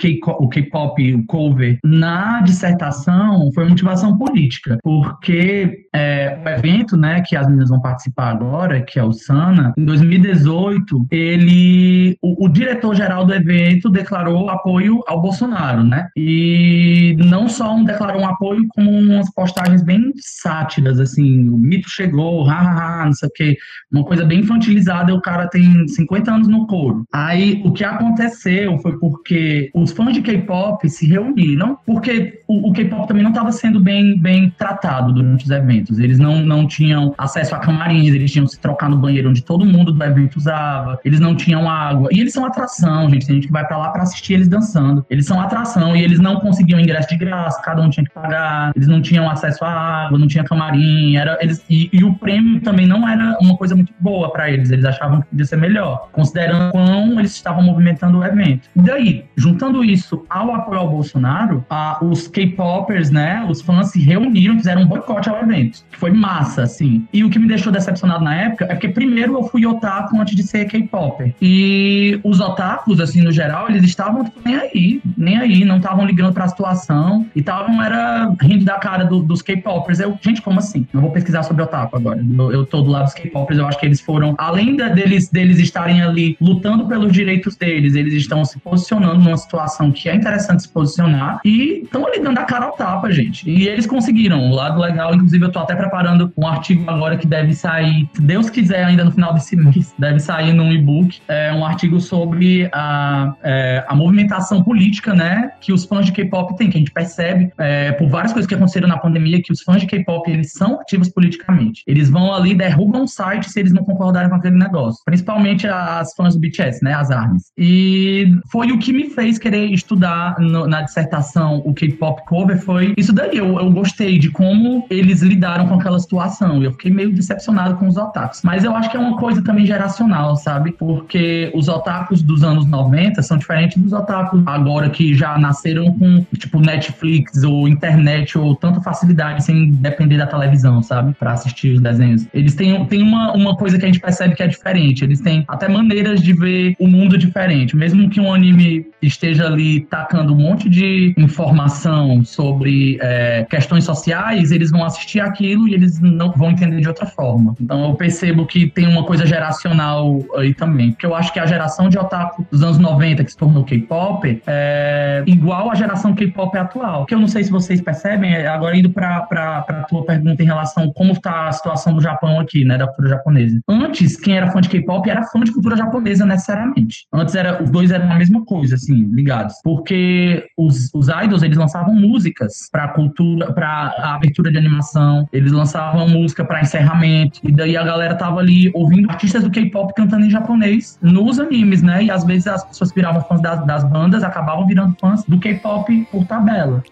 [0.49, 7.47] K-pop, o cover, na dissertação foi motivação política, porque é, o evento, né, que as
[7.47, 13.33] meninas vão participar agora, que é o Sana, em 2018, ele, o, o diretor-geral do
[13.33, 16.07] evento declarou apoio ao Bolsonaro, né?
[16.15, 21.89] E não só um declarou um apoio, como umas postagens bem sátiras, assim, o mito
[21.89, 23.57] chegou, hahaha, não o quê,
[23.91, 27.05] uma coisa bem infantilizada, o cara tem 50 anos no couro.
[27.11, 32.73] Aí, o que aconteceu foi porque os fãs de K-pop se reuniram, porque o, o
[32.73, 35.99] K-pop também não estava sendo bem, bem tratado durante os eventos.
[35.99, 39.43] Eles não, não tinham acesso a camarins, eles tinham que se trocar no banheiro onde
[39.43, 42.09] todo mundo do evento usava, eles não tinham água.
[42.11, 43.25] E eles são atração, gente.
[43.25, 45.05] Tem gente que vai para lá para assistir eles dançando.
[45.09, 48.71] Eles são atração e eles não conseguiam ingresso de graça, cada um tinha que pagar,
[48.75, 49.69] eles não tinham acesso à
[50.05, 53.07] água, não tinha camarim, era eles e, e o prêmio também não
[53.39, 57.33] uma coisa muito boa para eles, eles achavam que podia ser melhor, considerando quão eles
[57.33, 58.69] estavam movimentando o evento.
[58.75, 64.01] E daí, juntando isso ao apoio ao Bolsonaro, a, os K-popers, né, os fãs se
[64.01, 67.07] reuniram, fizeram um boicote ao evento, que foi massa, assim.
[67.13, 70.35] E o que me deixou decepcionado na época é porque primeiro eu fui otaku antes
[70.35, 71.33] de ser K-popper.
[71.41, 76.05] E os otakus, assim, no geral, eles estavam tipo, nem aí, nem aí, não estavam
[76.05, 79.99] ligando para a situação e estavam era rindo da cara do, dos K-popers.
[79.99, 80.87] Eu, gente, como assim?
[80.93, 82.23] Eu vou pesquisar sobre otaku agora.
[82.37, 85.29] Eu, eu tô do lado dos K-popers, eu acho que eles foram, além da, deles,
[85.29, 90.15] deles estarem ali lutando pelos direitos deles, eles estão se posicionando numa situação que é
[90.15, 93.49] interessante se posicionar e estão ali dando a cara ao tapa, gente.
[93.49, 94.49] E eles conseguiram.
[94.49, 98.21] O lado legal, inclusive, eu tô até preparando um artigo agora que deve sair, se
[98.21, 102.69] Deus quiser, ainda no final desse mês, deve sair num e-book, é, um artigo sobre
[102.73, 106.91] a, é, a movimentação política, né, que os fãs de K-pop têm, que a gente
[106.91, 110.51] percebe é, por várias coisas que aconteceram na pandemia, que os fãs de K-pop, eles
[110.53, 111.83] são ativos politicamente.
[111.87, 115.01] Eles vão ali, derrubam um site se eles não concordarem com aquele negócio.
[115.05, 117.43] Principalmente as fãs do BTS, né, as ARMYs.
[117.57, 122.93] E foi o que me fez querer estudar no, na dissertação o K-pop cover, foi
[122.97, 123.37] isso daí.
[123.37, 126.63] Eu, eu gostei de como eles lidaram com aquela situação.
[126.63, 128.41] Eu fiquei meio decepcionado com os otakus.
[128.43, 130.71] Mas eu acho que é uma coisa também geracional, sabe?
[130.71, 136.25] Porque os otakus dos anos 90 são diferentes dos otakus agora que já nasceram com,
[136.37, 141.13] tipo, Netflix ou internet ou tanta facilidade sem depender da televisão, sabe?
[141.13, 142.27] Pra assistir os desenhos.
[142.33, 145.03] Eles têm, têm uma, uma coisa que a gente percebe que é diferente.
[145.03, 147.75] Eles têm até maneiras de ver o mundo diferente.
[147.75, 154.51] Mesmo que um anime esteja ali tacando um monte de informação sobre é, questões sociais,
[154.51, 157.55] eles vão assistir aquilo e eles não vão entender de outra forma.
[157.59, 160.91] Então eu percebo que tem uma coisa geracional aí também.
[160.91, 164.41] Porque eu acho que a geração de otaku dos anos 90 que se tornou K-pop
[164.47, 167.05] é igual à geração K-pop atual.
[167.05, 169.27] Que eu não sei se vocês percebem, é, agora indo para
[169.67, 172.60] a tua pergunta em relação a como está a situação do Japão aqui.
[172.65, 173.59] Né, da cultura japonesa.
[173.67, 177.05] Antes, quem era fã de K-pop era fã de cultura japonesa necessariamente.
[177.13, 179.55] Antes era, os dois eram a mesma coisa, assim, ligados.
[179.63, 186.07] Porque os, os idols, eles lançavam músicas pra cultura, pra abertura de animação, eles lançavam
[186.07, 190.29] música pra encerramento, e daí a galera tava ali ouvindo artistas do K-pop cantando em
[190.29, 192.03] japonês nos animes, né?
[192.03, 196.07] E às vezes as pessoas viravam fãs das, das bandas, acabavam virando fãs do K-pop
[196.11, 196.83] por tabela.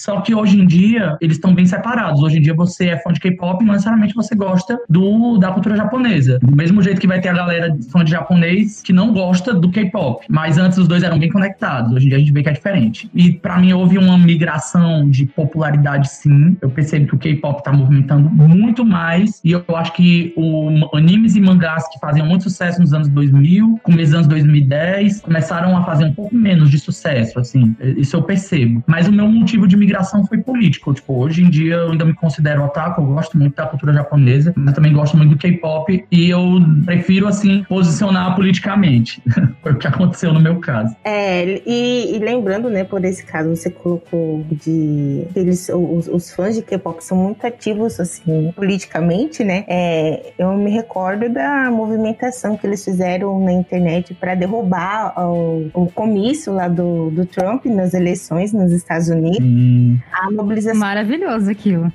[0.00, 2.22] Só que hoje em dia, eles estão bem separados.
[2.22, 5.76] Hoje em dia, você é fã de K-pop, não necessariamente você gosta do, da cultura
[5.76, 6.38] japonesa.
[6.38, 9.70] Do mesmo jeito que vai ter a galera fã de japonês que não gosta do
[9.70, 10.24] K-pop.
[10.26, 11.92] Mas antes os dois eram bem conectados.
[11.92, 13.10] Hoje em dia a gente vê que é diferente.
[13.14, 16.56] E para mim houve uma migração de popularidade, sim.
[16.62, 19.38] Eu percebo que o K-pop tá movimentando muito mais.
[19.44, 23.78] E eu acho que o animes e mangás que faziam muito sucesso nos anos 2000,
[23.82, 27.76] começo dos anos 2010, começaram a fazer um pouco menos de sucesso, assim.
[27.98, 28.82] Isso eu percebo.
[28.86, 30.94] Mas o meu motivo de migração migração foi político.
[30.94, 34.52] Tipo, hoje em dia eu ainda me considero otaku, eu gosto muito da cultura japonesa,
[34.56, 36.40] mas também gosto muito do K-pop e eu
[36.84, 39.22] prefiro, assim, posicionar politicamente.
[39.62, 40.94] foi o que aconteceu no meu caso.
[41.04, 46.54] É, e, e, lembrando, né, por esse caso, você colocou de eles, os, os fãs
[46.54, 49.64] de K-pop são muito ativos, assim, politicamente, né?
[49.68, 55.86] É, eu me recordo da movimentação que eles fizeram na internet para derrubar o, o
[55.86, 59.38] comício lá do, do Trump nas eleições nos Estados Unidos.
[59.38, 59.79] Sim.
[60.12, 60.80] A mobilização.
[60.80, 61.90] Maravilhoso aquilo.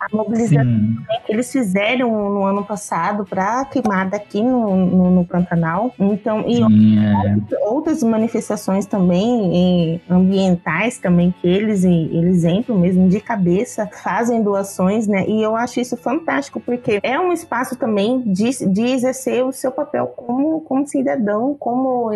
[0.00, 0.96] A mobilização Sim.
[1.26, 5.94] que eles fizeram no ano passado para queimada aqui no, no, no, Pantanal.
[5.98, 7.36] Então, e Sim, é.
[7.68, 15.24] outras manifestações também ambientais também que eles, eles entram mesmo de cabeça, fazem doações, né?
[15.28, 19.70] E eu acho isso fantástico, porque é um espaço também de, de exercer o seu
[19.70, 22.10] papel como, como cidadão, como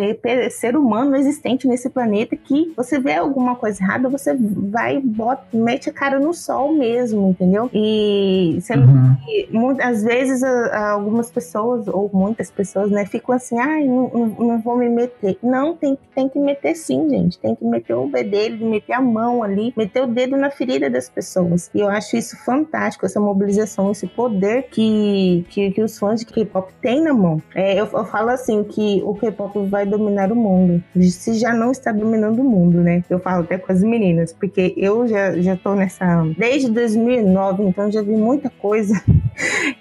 [0.51, 5.89] ser humano existente nesse planeta, que você vê alguma coisa errada, você vai bota, mete
[5.89, 7.69] a cara no sol mesmo, entendeu?
[7.73, 9.15] E sendo uhum.
[9.23, 14.61] que muitas vezes algumas pessoas, ou muitas pessoas, né, ficam assim, ai, não, não, não,
[14.61, 15.37] vou me meter.
[15.43, 17.37] Não, tem, tem que meter sim, gente.
[17.39, 21.09] Tem que meter o bedelho, meter a mão ali, meter o dedo na ferida das
[21.09, 21.69] pessoas.
[21.73, 26.25] E eu acho isso fantástico, essa mobilização, esse poder que, que, que os fãs de
[26.25, 27.41] K-pop têm na mão.
[27.53, 30.83] É, eu, eu falo assim, que o K-pop vai dominar o mundo.
[31.01, 33.03] Se já não está dominando o mundo, né?
[33.09, 36.25] Eu falo até com as meninas, porque eu eu já, já tô nessa.
[36.37, 38.93] Desde 2009, então já vi muita coisa.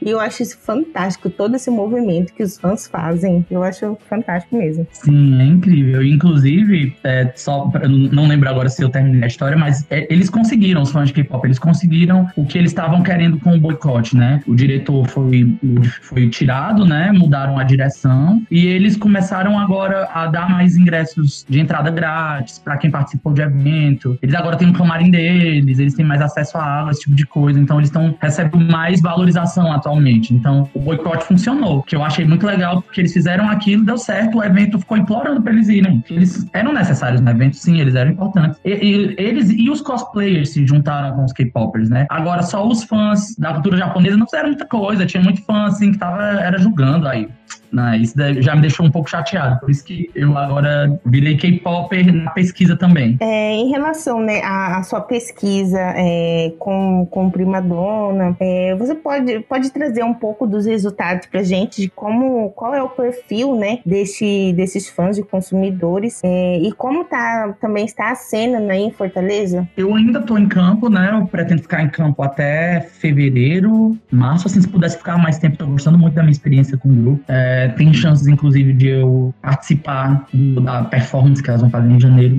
[0.03, 3.46] E eu acho isso fantástico, todo esse movimento que os fãs fazem.
[3.50, 4.87] Eu acho fantástico mesmo.
[4.92, 6.03] Sim, é incrível.
[6.03, 10.29] Inclusive, é, só pra, não lembro agora se eu terminei a história, mas é, eles
[10.29, 14.16] conseguiram, os fãs de K-pop, eles conseguiram o que eles estavam querendo com o boicote,
[14.16, 14.42] né?
[14.46, 15.57] O diretor foi,
[16.03, 17.12] foi tirado, né?
[17.12, 22.77] Mudaram a direção e eles começaram agora a dar mais ingressos de entrada grátis para
[22.77, 24.18] quem participou de evento.
[24.20, 27.27] Eles agora têm um camarim deles, eles têm mais acesso à água, esse tipo de
[27.27, 27.59] coisa.
[27.59, 30.35] Então eles estão recebendo mais valorização atualmente.
[30.35, 34.38] Então o boicote funcionou, que eu achei muito legal, porque eles fizeram aquilo, deu certo,
[34.38, 36.03] o evento ficou implorando para eles irem.
[36.11, 38.59] Eles eram necessários no evento, sim, eles eram importantes.
[38.64, 42.07] E, e, eles e os cosplayers se juntaram com os K-popers, né?
[42.11, 45.93] Agora só os fãs da cultura japonesa não fizeram muita coisa, tinha muito fã assim
[45.93, 47.29] que tava era julgando aí.
[47.74, 47.98] Né?
[47.98, 49.59] Isso já me deixou um pouco chateado.
[49.59, 53.16] Por isso que eu agora virei K-Popper na pesquisa também.
[53.20, 58.94] É, em relação né, à, à sua pesquisa é, com, com Prima Dona, é, você
[58.94, 63.57] pode, pode trazer um pouco dos resultados pra gente de como qual é o perfil
[63.57, 68.76] né, desse, desses fãs de consumidores é, e como tá, também está a cena né,
[68.78, 69.68] em Fortaleza?
[69.76, 71.11] Eu ainda estou em campo, né?
[71.12, 75.68] Eu pretendo ficar em campo até fevereiro, março, assim, se pudesse ficar mais tempo, estou
[75.68, 77.24] gostando muito da minha experiência com o grupo.
[77.35, 81.99] É, tem chances, inclusive, de eu participar do, da performance que elas vão fazer em
[81.99, 82.37] janeiro.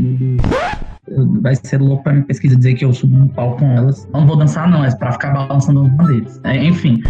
[1.42, 4.08] Vai ser louco pra minha pesquisa dizer que eu subo no palco com elas.
[4.14, 6.40] Não vou dançar, não, é pra ficar balançando as bandeiras.
[6.44, 7.02] É, enfim.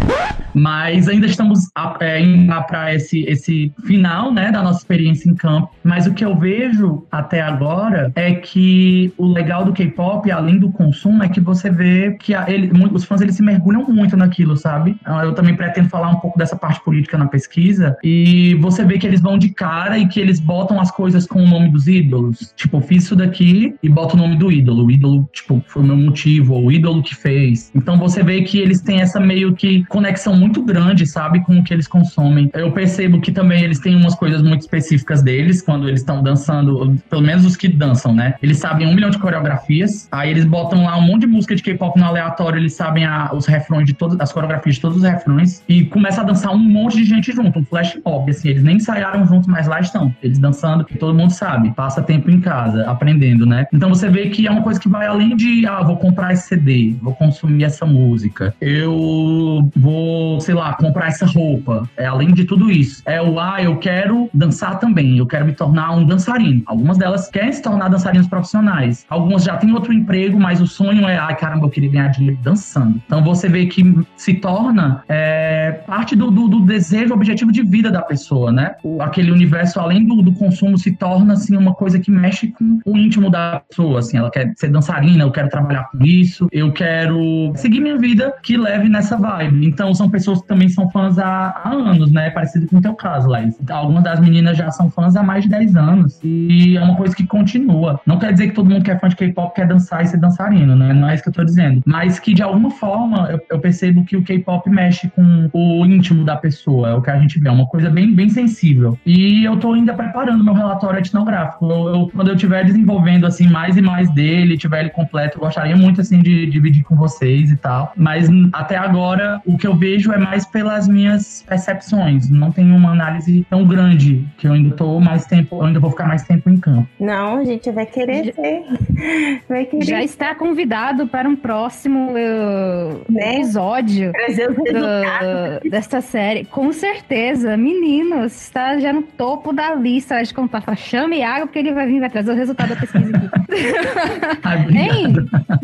[0.52, 1.68] Mas ainda estamos
[2.00, 5.70] é, indo para esse, esse final né, da nossa experiência em campo.
[5.84, 10.70] Mas o que eu vejo até agora é que o legal do K-pop, além do
[10.70, 14.56] consumo, é que você vê que a, ele, os fãs eles se mergulham muito naquilo,
[14.56, 14.96] sabe?
[15.00, 17.96] Então, eu também pretendo falar um pouco dessa parte política na pesquisa.
[18.02, 21.42] E você vê que eles vão de cara e que eles botam as coisas com
[21.42, 22.52] o nome dos ídolos.
[22.56, 24.84] Tipo, fiz isso daqui e bota o nome do ídolo.
[24.84, 27.70] O ídolo, tipo, foi o meu motivo, ou o ídolo que fez.
[27.74, 31.62] Então você vê que eles têm essa meio que conexão muito grande, sabe, com o
[31.62, 32.50] que eles consomem.
[32.52, 36.96] Eu percebo que também eles têm umas coisas muito específicas deles quando eles estão dançando,
[37.08, 38.34] pelo menos os que dançam, né?
[38.42, 41.62] Eles sabem um milhão de coreografias, aí eles botam lá um monte de música de
[41.62, 45.04] K-pop no aleatório, eles sabem a, os refrões de todas as coreografias de todos os
[45.04, 48.64] refrões e começa a dançar um monte de gente junto, um flash mob, assim, eles
[48.64, 52.40] nem ensaiaram juntos, mas lá estão, eles dançando, que todo mundo sabe, passa tempo em
[52.40, 53.66] casa, aprendendo, né?
[53.76, 56.48] Então você vê que é uma coisa que vai além de, ah, vou comprar esse
[56.48, 61.86] CD, vou consumir essa música, eu vou, sei lá, comprar essa roupa.
[61.94, 63.02] É além de tudo isso.
[63.04, 66.62] É o, ah, eu quero dançar também, eu quero me tornar um dançarino.
[66.64, 69.04] Algumas delas querem se tornar dançarinos profissionais.
[69.10, 72.38] Algumas já têm outro emprego, mas o sonho é, ai, caramba, eu queria ganhar dinheiro
[72.42, 73.00] dançando.
[73.04, 73.84] Então você vê que
[74.16, 78.76] se torna é, parte do, do, do, desejo, objetivo de vida da pessoa, né?
[78.82, 82.80] O, aquele universo, além do, do consumo, se torna, assim, uma coisa que mexe com
[82.86, 84.16] o íntimo da pessoa, assim.
[84.18, 88.56] Ela quer ser dançarina, eu quero trabalhar com isso, eu quero seguir minha vida que
[88.56, 89.66] leve nessa vibe.
[89.66, 92.30] Então, são pessoas que também são fãs há, há anos, né?
[92.30, 93.56] Parecido com o teu caso, Laís.
[93.70, 96.20] Algumas das meninas já são fãs há mais de 10 anos.
[96.22, 98.00] E é uma coisa que continua.
[98.06, 100.18] Não quer dizer que todo mundo que é fã de K-pop quer dançar e ser
[100.18, 100.92] dançarino, né?
[100.92, 101.82] Não é isso que eu tô dizendo.
[101.84, 106.24] Mas que, de alguma forma, eu, eu percebo que o K-pop mexe com o íntimo
[106.24, 106.90] da pessoa.
[106.90, 107.48] É o que a gente vê.
[107.48, 108.98] É uma coisa bem, bem sensível.
[109.04, 111.66] E eu tô ainda preparando meu relatório etnográfico.
[111.70, 115.40] Eu, eu, quando eu estiver desenvolvendo, assim, mais e mais dele, tiver ele completo, eu
[115.40, 117.90] gostaria muito, assim, de dividir com vocês e tal.
[117.96, 122.28] Mas até agora, o que eu vejo é mais pelas minhas percepções.
[122.28, 125.90] Não tem uma análise tão grande que eu ainda tô mais tempo, eu ainda vou
[125.90, 126.86] ficar mais tempo em campo.
[127.00, 128.64] Não, a gente vai querer ser.
[129.48, 129.84] Vai querer.
[129.84, 133.36] Já está convidado para um próximo uh, né?
[133.36, 136.44] episódio do, desta série.
[136.44, 140.62] Com certeza, meninos, está já no topo da lista de contar.
[140.76, 143.45] Chame água porque ele vai vir vai trazer o resultado da pesquisa aqui.
[144.42, 144.66] Ai?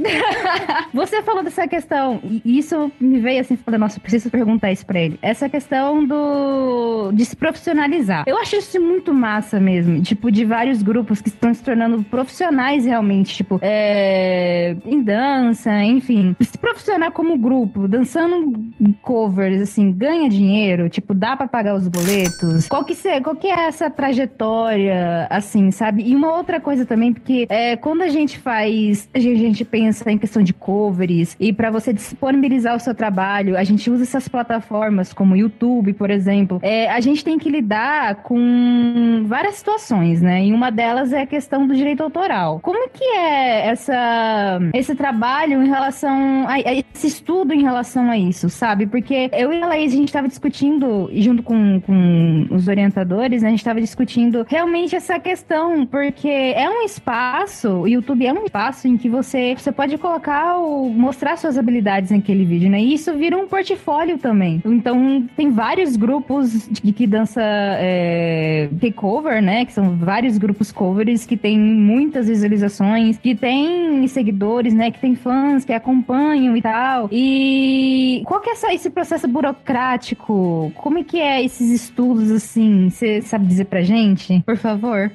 [0.93, 5.01] Você falou dessa questão, e isso me veio assim, falando, nossa, preciso perguntar isso pra
[5.01, 5.19] ele.
[5.23, 8.25] Essa questão do de se profissionalizar.
[8.27, 10.01] Eu acho isso muito massa mesmo.
[10.03, 16.37] Tipo, de vários grupos que estão se tornando profissionais realmente, tipo, é, em dança, enfim.
[16.41, 18.53] Se profissionar como grupo, dançando
[19.01, 22.69] covers, assim, ganha dinheiro, tipo, dá para pagar os boletos.
[22.69, 26.03] Qual que, qual que é essa trajetória, assim, sabe?
[26.03, 30.19] E uma outra coisa também, porque é, quando a gente faz, a gente pensa em
[30.19, 35.13] questão de covers e para você disponibilizar o seu trabalho, a gente usa essas plataformas
[35.13, 36.59] como YouTube, por exemplo.
[36.63, 40.45] É, a gente tem que lidar com várias situações, né?
[40.45, 42.61] E uma delas é a questão do direito autoral.
[42.61, 48.19] Como que é essa, esse trabalho em relação a, a esse estudo em relação a
[48.19, 48.87] isso, sabe?
[48.87, 53.49] Porque eu e a Laís, a gente estava discutindo, junto com, com os orientadores, né?
[53.49, 58.45] A gente estava discutindo realmente essa questão, porque é um espaço, o YouTube é um
[58.45, 62.81] espaço em que você, você pode colocar, o, mostrar suas habilidades naquele vídeo, né?
[62.81, 64.63] E isso vira um portfólio também.
[64.65, 69.65] Então, tem vários grupos de que dança é, cover, né?
[69.65, 74.91] Que são vários grupos covers que tem muitas visualizações, que tem seguidores, né?
[74.91, 77.09] Que tem fãs que acompanham e tal.
[77.11, 80.73] E qual que é essa, esse processo burocrático?
[80.77, 82.91] Como é que é esses estudos, assim?
[82.91, 85.11] Você sabe dizer pra gente, por favor?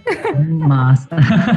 [0.47, 1.07] Massa.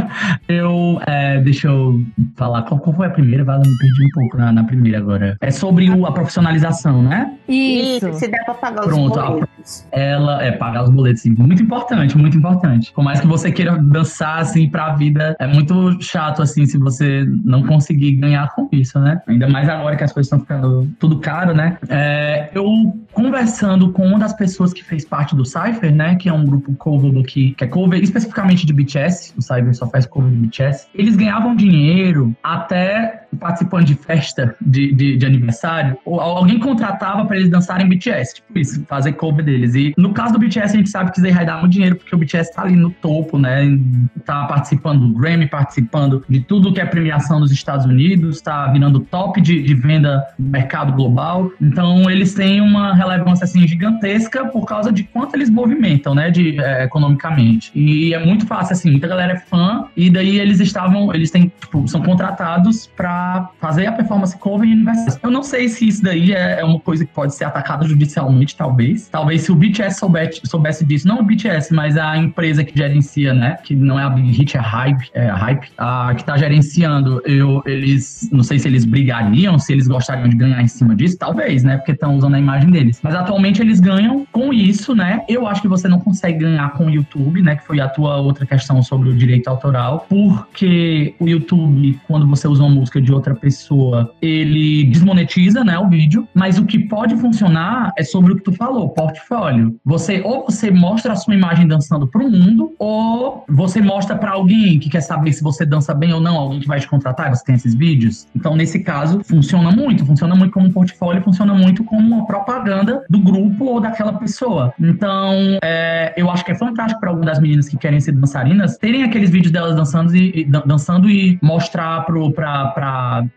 [0.48, 0.69] eu,
[1.06, 2.00] é, deixa eu
[2.36, 3.44] falar, qual, qual foi a primeira?
[3.44, 5.36] Vale, me perdi um pouco na, na primeira agora.
[5.40, 7.32] É sobre o, a profissionalização, né?
[7.48, 8.08] Isso.
[8.08, 9.86] Isso, se dá pra pagar Pronto, os boletos.
[9.92, 11.34] Ela, é, pagar os boletos, sim.
[11.38, 12.92] Muito importante, muito importante.
[12.92, 17.26] Por mais que você queira dançar, assim, pra vida, é muito chato, assim, se você
[17.44, 19.20] não conseguir ganhar com isso, né?
[19.26, 21.76] Ainda mais agora que as coisas estão ficando tudo caro, né?
[21.88, 22.64] É, eu
[23.12, 26.14] conversando com uma das pessoas que fez parte do Cypher, né?
[26.16, 29.74] Que é um grupo cover do que, que é cover especificamente de BTS, o Cypher
[29.74, 30.59] só faz cover de BTS.
[30.94, 37.36] Eles ganhavam dinheiro até participando de festa de, de, de aniversário, ou alguém contratava para
[37.36, 39.74] eles dançarem BTS, tipo isso, fazer cover deles.
[39.74, 41.96] E no caso do BTS, a gente sabe que isso aí vai dar muito dinheiro,
[41.96, 43.78] porque o BTS tá ali no topo, né?
[44.24, 49.00] Tá participando do Grammy, participando de tudo que é premiação nos Estados Unidos, tá virando
[49.00, 51.50] top de, de venda no mercado global.
[51.60, 56.60] Então, eles têm uma relevância assim gigantesca por causa de quanto eles movimentam, né, de
[56.60, 57.70] é, economicamente.
[57.74, 61.52] E é muito fácil assim, muita galera é fã e daí eles estavam, eles têm,
[61.60, 63.19] tipo, são contratados para
[63.60, 65.18] fazer a performance cover em universidades.
[65.22, 68.56] Eu não sei se isso daí é, é uma coisa que pode ser atacada judicialmente,
[68.56, 69.08] talvez.
[69.08, 73.34] Talvez se o BTS soubesse, soubesse disso, não o BTS, mas a empresa que gerencia,
[73.34, 77.22] né, que não é a Big Hit, é Hype, é Hype, a que tá gerenciando,
[77.24, 81.16] eu, eles, não sei se eles brigariam, se eles gostariam de ganhar em cima disso,
[81.18, 83.00] talvez, né, porque estão usando a imagem deles.
[83.02, 85.22] Mas atualmente eles ganham com isso, né?
[85.28, 87.56] Eu acho que você não consegue ganhar com o YouTube, né?
[87.56, 92.48] Que foi a tua outra questão sobre o direito autoral, porque o YouTube, quando você
[92.48, 96.78] usa uma música de de outra pessoa, ele desmonetiza, né, o vídeo, mas o que
[96.78, 99.76] pode funcionar é sobre o que tu falou, portfólio.
[99.84, 104.32] Você ou você mostra a sua imagem dançando para o mundo, ou você mostra para
[104.32, 107.34] alguém que quer saber se você dança bem ou não, alguém que vai te contratar,
[107.34, 108.26] você tem esses vídeos.
[108.34, 113.18] Então, nesse caso, funciona muito, funciona muito como portfólio, funciona muito como uma propaganda do
[113.18, 114.72] grupo ou daquela pessoa.
[114.78, 118.76] Então, é, eu acho que é fantástico para algumas das meninas que querem ser dançarinas
[118.78, 122.70] terem aqueles vídeos delas dançando e, e dançando e mostrar para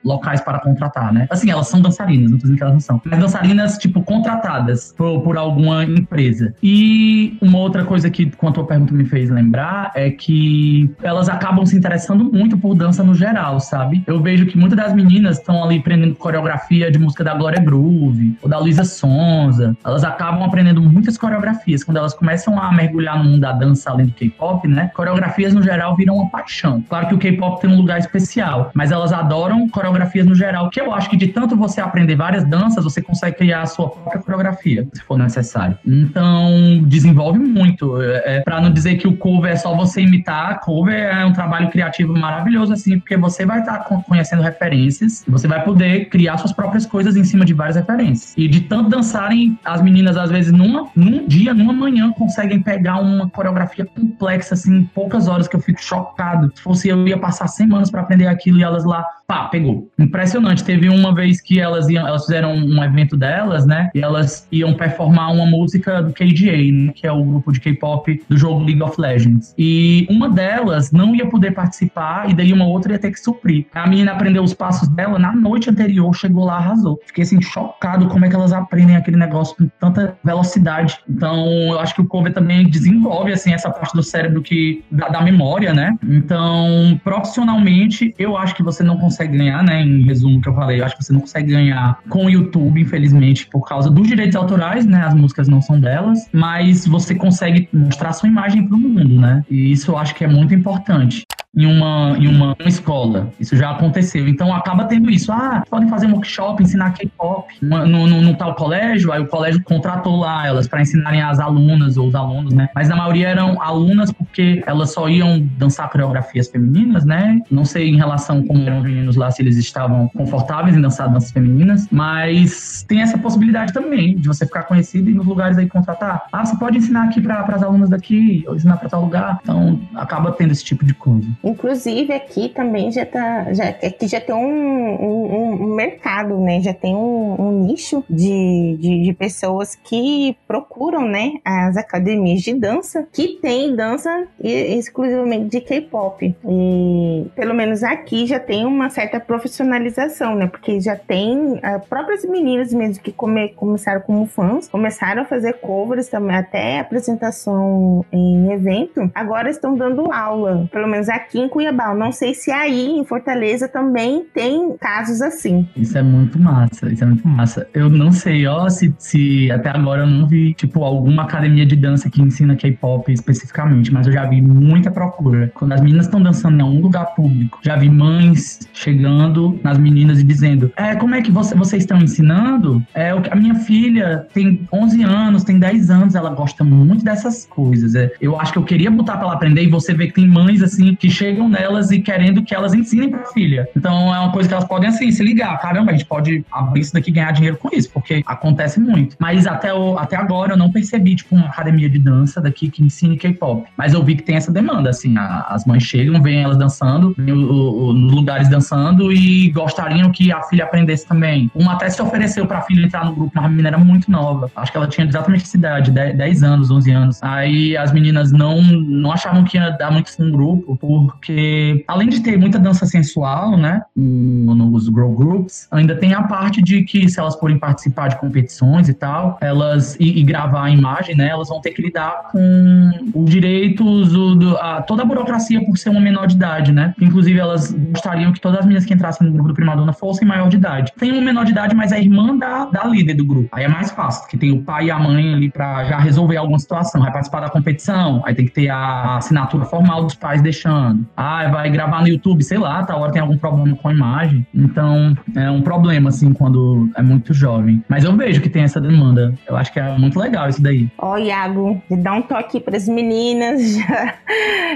[0.03, 1.27] locais para contratar, né?
[1.29, 4.93] Assim, elas são dançarinas, não tô dizendo que elas não são, mas dançarinas, tipo, contratadas
[4.97, 6.53] por, por alguma empresa.
[6.61, 11.65] E uma outra coisa que, quanto a pergunta me fez lembrar, é que elas acabam
[11.65, 14.03] se interessando muito por dança no geral, sabe?
[14.07, 18.37] Eu vejo que muitas das meninas estão ali aprendendo coreografia de música da Glória Groove
[18.41, 19.75] ou da Luísa Sonza.
[19.83, 21.83] Elas acabam aprendendo muitas coreografias.
[21.83, 24.91] Quando elas começam a mergulhar no mundo da dança além do K-pop, né?
[24.93, 26.81] Coreografias no geral viram uma paixão.
[26.87, 30.79] Claro que o K-pop tem um lugar especial, mas elas adoram coreografias no geral, que
[30.79, 34.21] eu acho que de tanto você aprender várias danças, você consegue criar a sua própria
[34.21, 35.77] coreografia, se for necessário.
[35.85, 38.01] Então, desenvolve muito.
[38.01, 41.33] É, é para não dizer que o cover é só você imitar, cover é um
[41.33, 46.37] trabalho criativo maravilhoso, assim, porque você vai estar tá conhecendo referências, você vai poder criar
[46.37, 48.33] suas próprias coisas em cima de várias referências.
[48.37, 52.99] E de tanto dançarem, as meninas, às vezes, numa, num dia, numa manhã, conseguem pegar
[52.99, 56.51] uma coreografia complexa, assim, em poucas horas, que eu fico chocado.
[56.55, 59.89] Se fosse eu, ia passar semanas para aprender aquilo e elas lá, pá, pegou.
[59.97, 60.63] Impressionante.
[60.63, 63.89] Teve uma vez que elas iam, elas fizeram um evento delas, né?
[63.95, 68.23] E elas iam performar uma música do KDA, né, que é o grupo de K-pop
[68.29, 69.53] do jogo League of Legends.
[69.57, 73.65] E uma delas não ia poder participar e daí uma outra ia ter que suprir.
[73.73, 76.99] A menina aprendeu os passos dela na noite anterior, chegou lá, arrasou.
[77.05, 80.99] Fiquei assim chocado como é que elas aprendem aquele negócio com tanta velocidade.
[81.09, 85.09] Então, eu acho que o cover também desenvolve assim essa parte do cérebro que da,
[85.09, 85.95] da memória, né?
[86.03, 89.81] Então, profissionalmente, eu acho que você não consegue ganhar, né?
[89.81, 92.81] Em resumo que eu falei, eu acho que você não consegue ganhar com o YouTube,
[92.81, 95.03] infelizmente, por causa dos direitos autorais, né?
[95.05, 99.43] As músicas não são delas, mas você consegue mostrar sua imagem para o mundo, né?
[99.49, 101.25] E isso eu acho que é muito importante
[101.55, 103.29] em uma, em uma, escola.
[103.39, 104.27] Isso já aconteceu.
[104.27, 105.31] Então acaba tendo isso.
[105.31, 109.11] Ah, podem fazer um workshop, ensinar K-pop no, no, no, tal colégio.
[109.11, 112.69] Aí o colégio contratou lá elas para ensinarem as alunas ou os alunos, né?
[112.73, 117.39] Mas na maioria eram alunas porque elas só iam dançar coreografias femininas, né?
[117.51, 121.11] Não sei em relação como eram os meninos lá, se eles estavam confortáveis em dançar
[121.11, 125.67] danças femininas, mas tem essa possibilidade também de você ficar conhecido e nos lugares aí
[125.67, 126.23] contratar.
[126.31, 129.39] Ah, você pode ensinar aqui para as alunas daqui, ou ensinar para tal lugar.
[129.43, 131.27] Então acaba tendo esse tipo de coisa.
[131.43, 136.61] Inclusive aqui também já tá, já, aqui já tem um, um, um mercado, né?
[136.61, 141.33] Já tem um, um nicho de, de, de, pessoas que procuram, né?
[141.43, 146.33] As academias de dança que tem dança exclusivamente de K-pop.
[146.45, 150.47] E pelo menos aqui já tem uma certa profissionalização, né?
[150.47, 155.53] Porque já tem as próprias meninas mesmo que come, começaram como fãs, começaram a fazer
[155.53, 160.67] covers também, até apresentação em evento, agora estão dando aula.
[160.71, 161.93] Pelo menos aqui aqui em Cuiabá.
[161.95, 165.67] Não sei se aí em Fortaleza também tem casos assim.
[165.75, 167.67] Isso é muito massa, isso é muito massa.
[167.73, 171.75] Eu não sei, ó, se, se até agora eu não vi, tipo, alguma academia de
[171.75, 175.51] dança que ensina K-pop especificamente, mas eu já vi muita procura.
[175.55, 180.19] Quando as meninas estão dançando em algum lugar público, já vi mães chegando nas meninas
[180.19, 182.83] e dizendo: É, como é que você, vocês estão ensinando?
[182.93, 187.95] É, a minha filha tem 11 anos, tem 10 anos, ela gosta muito dessas coisas.
[187.95, 190.27] É, eu acho que eu queria botar pra ela aprender e você vê que tem
[190.27, 193.67] mães assim que chegam nelas e querendo que elas ensinem para a filha.
[193.75, 195.59] Então é uma coisa que elas podem assim se ligar.
[195.59, 199.15] Caramba, a gente pode abrir isso daqui e ganhar dinheiro com isso, porque acontece muito.
[199.19, 202.83] Mas até, o, até agora eu não percebi, tipo, uma academia de dança daqui que
[202.83, 203.67] ensine K-pop.
[203.77, 207.15] Mas eu vi que tem essa demanda, assim, a, as mães chegam, veem elas dançando,
[207.17, 211.49] nos lugares dançando e gostariam que a filha aprendesse também.
[211.53, 214.09] Uma até se ofereceu para a filha entrar no grupo, mas a menina era muito
[214.11, 214.51] nova.
[214.55, 217.23] Acho que ela tinha exatamente essa idade, 10, 10 anos, 11 anos.
[217.23, 222.09] Aí as meninas não, não achavam que ia dar muito no grupo, por porque além
[222.09, 227.07] de ter muita dança sensual, né, nos grow groups, ainda tem a parte de que
[227.07, 231.29] se elas forem participar de competições e tal, elas e, e gravar a imagem, né,
[231.29, 235.77] elas vão ter que lidar com os direitos, o, do, a, toda a burocracia por
[235.77, 236.93] ser uma menor de idade, né?
[236.99, 240.49] Inclusive elas gostariam que todas as meninas que entrassem no grupo do Primadona fossem maior
[240.49, 240.91] de idade.
[240.97, 243.49] Tem uma menor de idade, mas é irmã da, da líder do grupo.
[243.51, 246.37] Aí é mais fácil, que tem o pai e a mãe ali para já resolver
[246.37, 247.01] alguma situação.
[247.01, 251.47] Vai participar da competição, aí tem que ter a assinatura formal dos pais deixando Ah,
[251.49, 254.45] vai gravar no YouTube, sei lá, tá hora tem algum problema com a imagem.
[254.53, 257.83] Então, é um problema, assim, quando é muito jovem.
[257.87, 259.33] Mas eu vejo que tem essa demanda.
[259.47, 260.89] Eu acho que é muito legal isso daí.
[260.97, 263.61] Ó, oh, Iago, dá um toque para as meninas.
[263.73, 264.15] Já.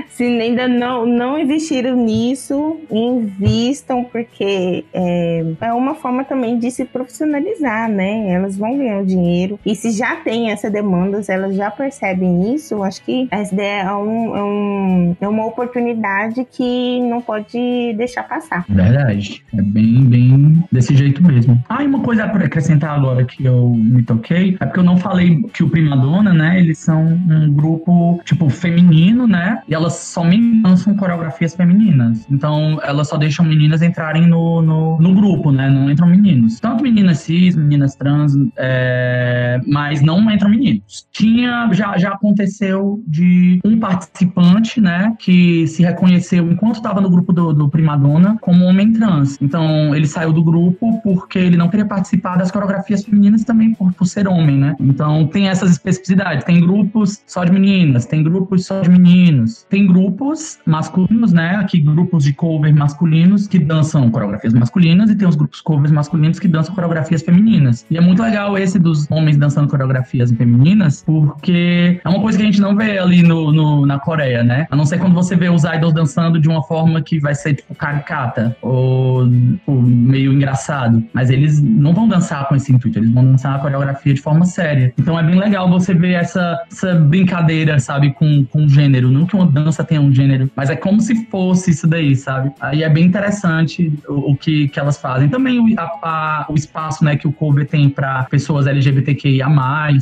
[0.09, 6.86] Se ainda não, não investiram nisso, invistam, porque é, é uma forma também de se
[6.86, 8.30] profissionalizar, né?
[8.30, 9.59] Elas vão ganhar dinheiro.
[9.65, 13.84] E se já tem essa demanda, se elas já percebem isso, acho que essa ideia
[13.84, 16.06] é, um, é, um, é uma oportunidade
[16.49, 18.65] que não pode deixar passar.
[18.67, 19.43] Verdade.
[19.53, 21.61] É bem, bem desse jeito mesmo.
[21.69, 24.97] Ah, e uma coisa para acrescentar agora que eu me toquei, é porque eu não
[24.97, 30.61] falei que o Primadona, né, eles são um grupo, tipo, feminino, né, e elas somente
[30.61, 32.25] lançam coreografias femininas.
[32.29, 36.59] Então, elas só deixam meninas entrarem no, no, no grupo, né, não entram meninos.
[36.59, 41.07] Tanto meninas cis, meninas trans, é, mas não entram meninos.
[41.11, 47.33] Tinha, já, já aconteceu de um participante, né, que se reconheceu enquanto estava no grupo
[47.33, 49.37] do, do Primadona como homem trans.
[49.41, 53.91] Então, ele saiu do grupo porque ele não queria participar das coreografias femininas também por,
[53.93, 54.75] por ser homem, né?
[54.79, 56.43] Então, tem essas especificidades.
[56.43, 61.55] Tem grupos só de meninas, tem grupos só de meninos, tem grupos masculinos, né?
[61.55, 66.39] Aqui, grupos de cover masculinos que dançam coreografias masculinas e tem os grupos covers masculinos
[66.39, 67.85] que dançam coreografias femininas.
[67.89, 72.43] E é muito legal esse dos homens dançando coreografias femininas, porque é uma coisa que
[72.43, 74.67] a gente não vê ali no, no na Coreia, né?
[74.69, 77.55] A não ser quando você vê os idols dançando de uma forma que vai ser,
[77.55, 79.27] tipo, caricata ou,
[79.65, 81.03] ou meio engraçado.
[81.13, 84.45] Mas eles não vão dançar com esse intuito, eles vão dançar a coreografia de forma
[84.45, 84.93] séria.
[84.97, 89.09] Então é bem legal você ver essa, essa brincadeira, sabe, com, com gênero.
[89.09, 92.51] Não que uma dança tenha um gênero, mas é como se fosse isso daí, sabe?
[92.59, 95.29] Aí é bem interessante o, o que, que elas fazem.
[95.29, 99.47] Também o, a, a, o espaço né, que o cover tem para pessoas LGBTQIA,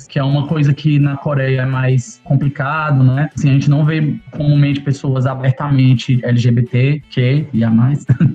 [0.09, 3.29] que é uma coisa que na Coreia é mais complicado, né?
[3.35, 5.74] Assim, a gente não vê comumente pessoas abertamente
[6.23, 7.71] LGBTQIA.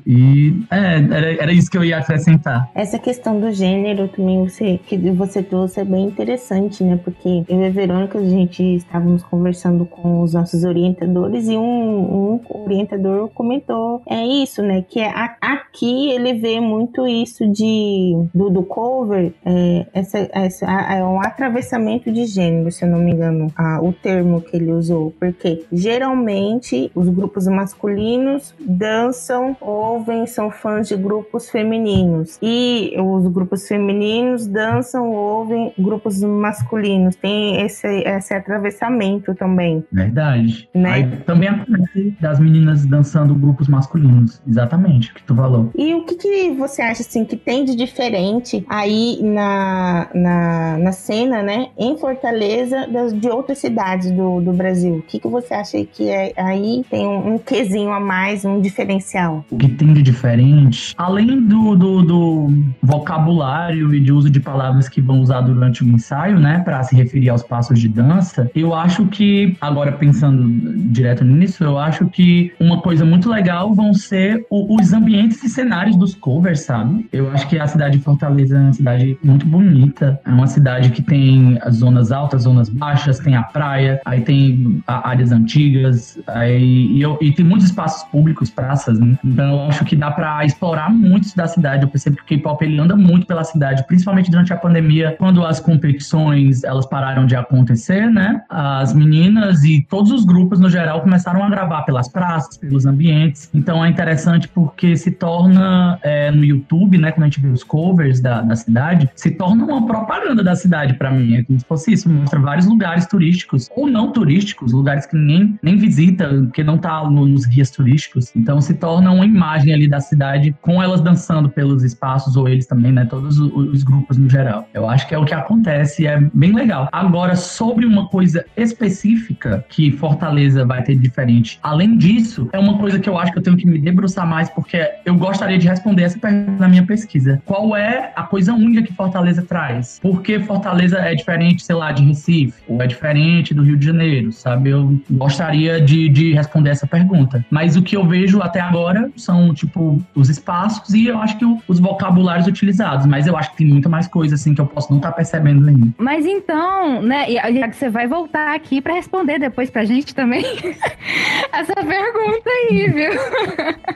[0.07, 2.69] E é, era, era isso que eu ia acrescentar.
[2.75, 6.99] Essa questão do gênero também você, que você trouxe é bem interessante, né?
[7.03, 11.61] Porque eu e a Verônica, a gente estávamos conversando com os nossos orientadores e um,
[11.63, 14.83] um orientador comentou é isso, né?
[14.83, 21.05] Que é, aqui ele vê muito isso de do, do cover, é, essa, essa, é
[21.05, 25.13] um atravessamento de gênero, se eu não me engano, a, o termo que ele usou.
[25.19, 32.39] Porque geralmente os grupos masculinos dançam, ouvem, são fãs de grupos femininos.
[32.43, 37.17] E os grupos femininos dançam, ouvem grupos masculinos.
[37.17, 39.85] Tem esse, esse atravessamento também.
[39.93, 40.69] Verdade.
[40.75, 40.91] Né?
[40.91, 44.41] Aí também acontece das meninas dançando grupos masculinos.
[44.47, 45.71] Exatamente, o que tu falou.
[45.77, 50.93] E o que, que você acha assim que tem de diferente aí na, na, na
[50.93, 51.69] cena, né?
[51.79, 54.97] Em Fortaleza das, de outras cidades do, do Brasil?
[54.97, 58.61] O que, que você acha que é, aí tem um, um quesinho a mais, um
[58.61, 59.45] diferencial?
[59.51, 62.53] O que tem de diferente, além do, do, do
[62.83, 66.95] vocabulário e de uso de palavras que vão usar durante o ensaio, né, para se
[66.97, 70.49] referir aos passos de dança, eu acho que, agora pensando
[70.91, 75.49] direto nisso, eu acho que uma coisa muito legal vão ser o, os ambientes e
[75.49, 77.09] cenários dos covers, sabe?
[77.13, 80.91] Eu acho que a cidade de Fortaleza é uma cidade muito bonita, é uma cidade
[80.91, 86.87] que tem as zonas altas, zonas baixas, tem a praia, aí tem áreas antigas, aí,
[86.93, 89.19] e, eu, e tem muitos espaços públicos, praças, né?
[89.25, 91.83] Então eu acho que dá para explorar muito da cidade.
[91.83, 95.45] Eu percebo que o K-pop ele anda muito pela cidade, principalmente durante a pandemia, quando
[95.45, 98.43] as competições elas pararam de acontecer, né?
[98.49, 103.51] As meninas e todos os grupos no geral começaram a gravar pelas praças, pelos ambientes.
[103.55, 107.13] Então é interessante porque se torna é, no YouTube, né?
[107.13, 110.95] Quando a gente vê os covers da, da cidade, se torna uma propaganda da cidade
[110.95, 111.37] para mim.
[111.37, 115.59] É como se fosse isso, mostra vários lugares turísticos ou não turísticos, lugares que ninguém
[115.63, 118.35] nem visita, que não tá nos guias turísticos.
[118.35, 122.67] Então se torna uma imagem ali da cidade com elas dançando pelos espaços ou eles
[122.67, 123.05] também, né?
[123.05, 124.67] Todos os grupos no geral.
[124.75, 126.89] Eu acho que é o que acontece e é bem legal.
[126.91, 132.99] Agora, sobre uma coisa específica que Fortaleza vai ter diferente, além disso, é uma coisa
[132.99, 136.03] que eu acho que eu tenho que me debruçar mais, porque eu gostaria de responder
[136.03, 137.41] essa pergunta na minha pesquisa.
[137.45, 139.99] Qual é a coisa única que Fortaleza traz?
[140.01, 142.63] Por que Fortaleza é diferente, sei lá, de Recife?
[142.69, 144.71] Ou é diferente do Rio de Janeiro, sabe?
[144.71, 147.45] Eu gostaria de, de responder essa pergunta.
[147.51, 151.45] Mas o que eu vejo até agora são, tipo, os espaços e eu acho que
[151.69, 153.07] os vocabulários utilizados.
[153.07, 155.17] Mas eu acho que tem muita mais coisa, assim, que eu posso não estar tá
[155.17, 155.89] percebendo ainda.
[155.99, 160.45] Mas então, né, e você vai voltar aqui para responder depois pra gente também
[161.53, 163.13] essa pergunta aí, viu?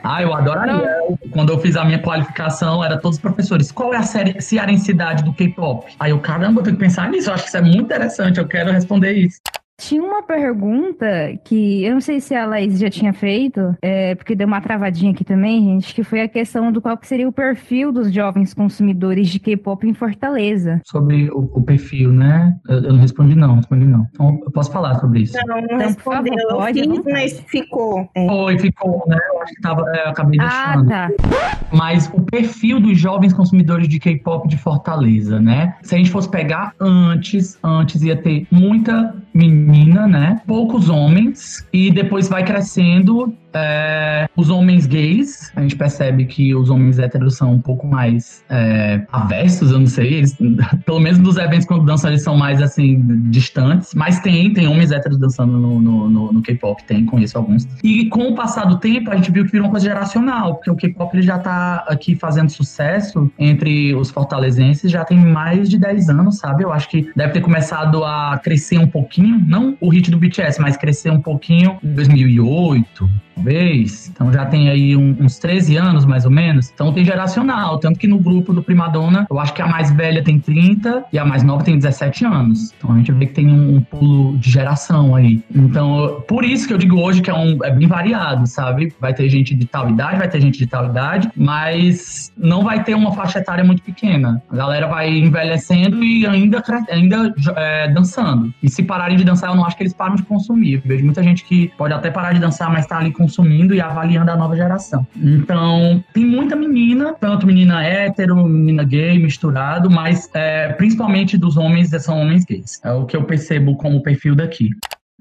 [0.03, 0.73] Ah, eu adoraria.
[0.73, 1.17] Não.
[1.31, 3.71] Quando eu fiz a minha qualificação, era todos os professores.
[3.71, 5.93] Qual é a cearensidade do K-pop?
[5.99, 7.29] Aí eu, caramba, eu tenho que pensar nisso.
[7.29, 8.39] Eu acho que isso é muito interessante.
[8.39, 9.39] Eu quero responder isso.
[9.77, 11.05] Tinha uma pergunta
[11.43, 15.11] que eu não sei se a Laís já tinha feito, é, porque deu uma travadinha
[15.11, 19.27] aqui também, gente, que foi a questão do qual seria o perfil dos jovens consumidores
[19.27, 20.81] de K-pop em Fortaleza.
[20.85, 22.55] Sobre o, o perfil, né?
[22.69, 24.07] Eu, eu, não respondi não, respondi não.
[24.13, 25.37] Então eu posso falar sobre isso.
[25.45, 26.33] Não, não então, respondeu.
[26.49, 28.09] Favor, pode, fiz, mas ficou.
[28.15, 28.27] É.
[28.27, 29.17] Foi, ficou, né?
[29.33, 30.93] Eu acho que tava, é, eu acabei ah, deixando.
[30.93, 31.57] Ah, tá.
[31.73, 35.75] Mas o perfil dos jovens consumidores de K-pop de Fortaleza, né?
[35.81, 39.64] Se a gente fosse pegar antes, antes ia ter muita menina,
[40.07, 40.41] né?
[40.45, 46.69] Poucos homens e depois vai crescendo é, os homens gays, a gente percebe que os
[46.69, 50.37] homens héteros são um pouco mais é, aversos, eu não sei, eles,
[50.85, 54.91] pelo menos dos eventos quando dançam eles são mais assim, distantes, mas tem, tem homens
[54.91, 57.65] héteros dançando no, no, no, no K-pop, tem, conheço alguns.
[57.83, 60.69] E com o passar do tempo, a gente viu que virou uma coisa geracional, porque
[60.69, 65.77] o K-pop ele já tá aqui fazendo sucesso entre os fortalezenses já tem mais de
[65.77, 66.63] 10 anos, sabe?
[66.63, 70.61] Eu acho que deve ter começado a crescer um pouquinho, não o hit do BTS,
[70.61, 73.09] mas crescer um pouquinho em 2008,
[73.45, 74.09] talvez.
[74.09, 76.71] Então já tem aí um, uns 13 anos, mais ou menos.
[76.73, 77.77] Então tem geracional.
[77.77, 81.19] Tanto que no grupo do Primadona, eu acho que a mais velha tem 30 e
[81.19, 82.73] a mais nova tem 17 anos.
[82.77, 85.43] Então a gente vê que tem um, um pulo de geração aí.
[85.53, 88.93] Então, por isso que eu digo hoje que é, um, é bem variado, sabe?
[88.99, 92.83] Vai ter gente de tal idade, vai ter gente de tal idade, mas não vai
[92.83, 94.41] ter uma faixa etária muito pequena.
[94.49, 98.53] A galera vai envelhecendo e ainda, ainda é, dançando.
[98.63, 100.75] E se pararem de dançar, eu não acho que eles param de consumir.
[100.75, 103.75] Eu vejo muita gente que pode até parar de dançar, mas tá ali com consumindo
[103.75, 105.05] e avaliando a nova geração.
[105.15, 111.89] Então, tem muita menina, tanto menina hétero, menina gay, misturado, mas é, principalmente dos homens,
[112.01, 112.79] são homens gays.
[112.83, 114.69] É o que eu percebo como perfil daqui.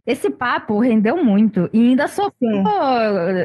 [0.07, 2.63] Esse papo rendeu muito e ainda sobrou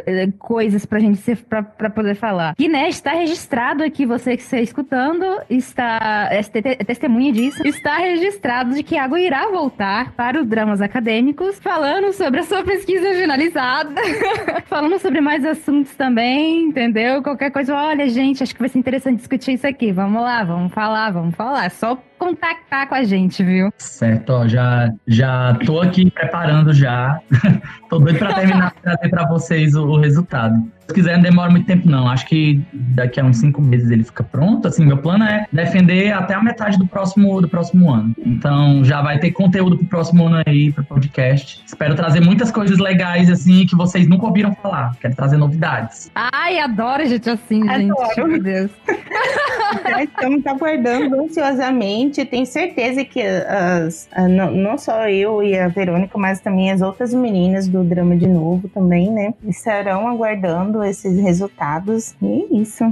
[0.06, 2.54] eh, coisas pra gente ser, pra, pra poder falar.
[2.56, 7.98] Que, né, está registrado aqui, você que está escutando, está é, é testemunha disso, está
[7.98, 13.14] registrado de que Iago irá voltar para os dramas acadêmicos, falando sobre a sua pesquisa
[13.14, 14.02] finalizada,
[14.68, 17.24] falando sobre mais assuntos também, entendeu?
[17.24, 19.94] Qualquer coisa, olha, gente, acho que vai ser interessante discutir isso aqui.
[19.94, 21.72] Vamos lá, vamos falar, vamos falar.
[21.72, 23.72] Só contactar com a gente, viu?
[23.78, 27.20] Certo, ó, já, já tô aqui preparando já.
[27.90, 30.62] tô doido para terminar trazer para vocês o, o resultado
[30.94, 32.08] quiser, não demora muito tempo, não.
[32.08, 34.68] Acho que daqui a uns cinco meses ele fica pronto.
[34.68, 38.14] Assim, meu plano é defender até a metade do próximo, do próximo ano.
[38.26, 41.62] Então, já vai ter conteúdo pro próximo ano aí, pro podcast.
[41.66, 44.96] Espero trazer muitas coisas legais, assim, que vocês nunca ouviram falar.
[45.00, 46.12] Quero trazer novidades.
[46.16, 48.08] Ai, adoro gente assim, adoro.
[48.16, 48.28] gente.
[48.28, 48.72] Meu Deus.
[49.84, 52.26] Já estamos aguardando ansiosamente.
[52.26, 57.14] Tenho certeza que as, não, não só eu e a Verônica, mas também as outras
[57.14, 59.34] meninas do Drama de Novo também, né?
[59.48, 62.16] Estarão aguardando esses resultados.
[62.22, 62.84] E é isso.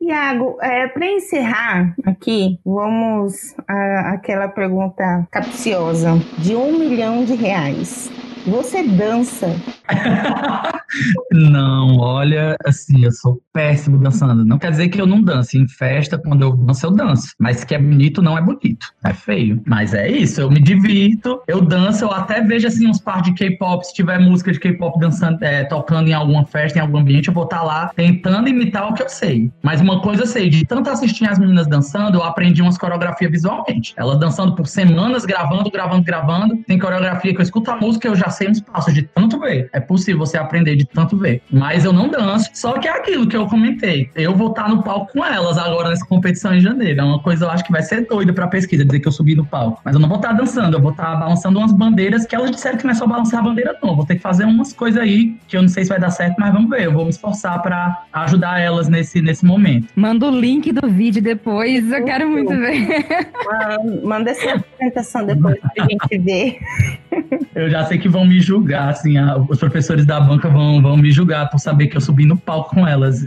[0.00, 8.10] Iago, é, para encerrar aqui, vamos àquela pergunta capciosa de um milhão de reais.
[8.48, 9.46] Você dança?
[11.30, 14.44] não, olha, assim, eu sou péssimo dançando.
[14.44, 15.58] Não quer dizer que eu não dance.
[15.58, 17.34] Em festa, quando eu danço, eu danço.
[17.38, 18.86] Mas que é bonito, não é bonito.
[19.04, 19.62] É feio.
[19.66, 23.34] Mas é isso, eu me divirto, eu danço, eu até vejo assim uns par de
[23.34, 23.86] K-pop.
[23.86, 27.34] Se tiver música de K-pop dançando, é, tocando em alguma festa, em algum ambiente, eu
[27.34, 29.50] vou estar tá lá tentando imitar o que eu sei.
[29.62, 33.30] Mas uma coisa eu sei, de tanto assistir as meninas dançando, eu aprendi umas coreografias
[33.30, 33.92] visualmente.
[33.96, 36.56] Elas dançando por semanas, gravando, gravando, gravando.
[36.66, 39.68] Tem coreografia que eu escuto a música, eu já sei uns passos de tanto ver.
[39.72, 41.42] É possível você aprender de tanto ver.
[41.50, 42.48] Mas eu não danço.
[42.54, 44.10] Só que é aquilo que eu comentei.
[44.14, 47.00] Eu vou estar no palco com elas agora nessa competição em janeiro.
[47.00, 49.34] É uma coisa eu acho que vai ser doida pra pesquisa, dizer que eu subi
[49.34, 49.80] no palco.
[49.84, 52.78] Mas eu não vou estar dançando, eu vou estar balançando umas bandeiras que elas disseram
[52.78, 53.90] que não é só balançar a bandeira, não.
[53.90, 56.10] Eu vou ter que fazer umas coisas aí que eu não sei se vai dar
[56.10, 56.84] certo, mas vamos ver.
[56.84, 59.88] Eu vou me esforçar para ajudar elas nesse, nesse momento.
[59.96, 63.06] Manda o link do vídeo depois, eu quero muito ver.
[64.04, 66.58] Manda essa apresentação depois pra gente ver.
[67.54, 70.96] Eu já sei que vão me julgar, assim, a, os professores da banca vão, vão
[70.96, 73.24] me julgar por saber que eu subi no palco com elas.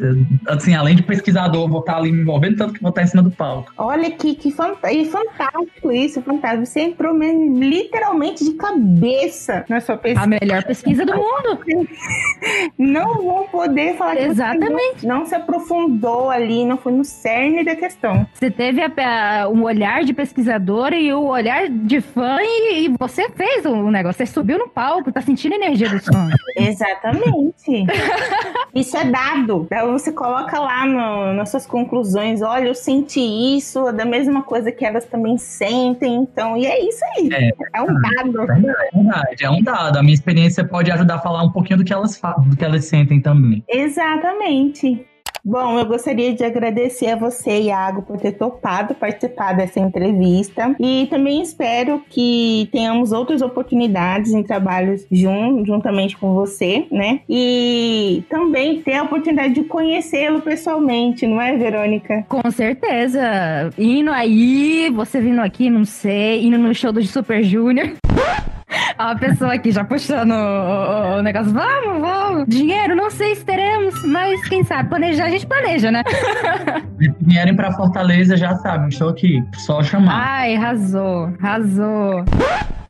[0.47, 3.23] Assim, além de pesquisador, vou estar ali me envolvendo, tanto que vou estar em cima
[3.23, 3.71] do palco.
[3.77, 6.65] Olha que, que fantástico isso, fantástico.
[6.65, 10.23] Você entrou mesmo, literalmente de cabeça na sua pesquisa.
[10.23, 11.59] A melhor pesquisa do mundo.
[12.77, 14.99] Não vou poder falar Exatamente.
[14.99, 18.25] que não, não se aprofundou ali, não foi no cerne da questão.
[18.33, 22.95] Você teve a, a, um olhar de pesquisador e o olhar de fã e, e
[22.99, 24.17] você fez o negócio.
[24.17, 24.80] Você subiu no palco,
[25.13, 26.29] tá sentindo a energia do som.
[26.55, 27.85] Exatamente.
[28.73, 29.67] isso é dado.
[29.91, 34.71] Você coloca lá no, nas suas conclusões, olha, eu senti isso, é da mesma coisa
[34.71, 37.29] que elas também sentem, então, e é isso aí.
[37.31, 38.41] É, é um dado.
[38.41, 39.97] É verdade, é um dado.
[39.97, 42.85] A minha experiência pode ajudar a falar um pouquinho do que elas, do que elas
[42.85, 43.63] sentem também.
[43.67, 45.05] Exatamente.
[45.43, 51.07] Bom, eu gostaria de agradecer a você, Iago, por ter topado participar dessa entrevista e
[51.09, 57.21] também espero que tenhamos outras oportunidades em trabalhos jun juntamente com você, né?
[57.27, 62.23] E também ter a oportunidade de conhecê-lo pessoalmente, não é, Verônica?
[62.29, 63.71] Com certeza.
[63.79, 67.93] Indo aí, você vindo aqui, não sei, indo no show do Super Junior.
[68.97, 71.51] A pessoa aqui já puxando o, o, o, negócio.
[71.51, 72.45] Vamos, vamos.
[72.47, 74.89] Dinheiro, não sei se teremos, mas quem sabe?
[74.89, 76.03] Planejar, a gente planeja, né?
[77.01, 79.43] Se vierem pra Fortaleza, já sabe, estou aqui.
[79.65, 80.13] Só chamar.
[80.13, 82.23] Ai, arrasou, arrasou.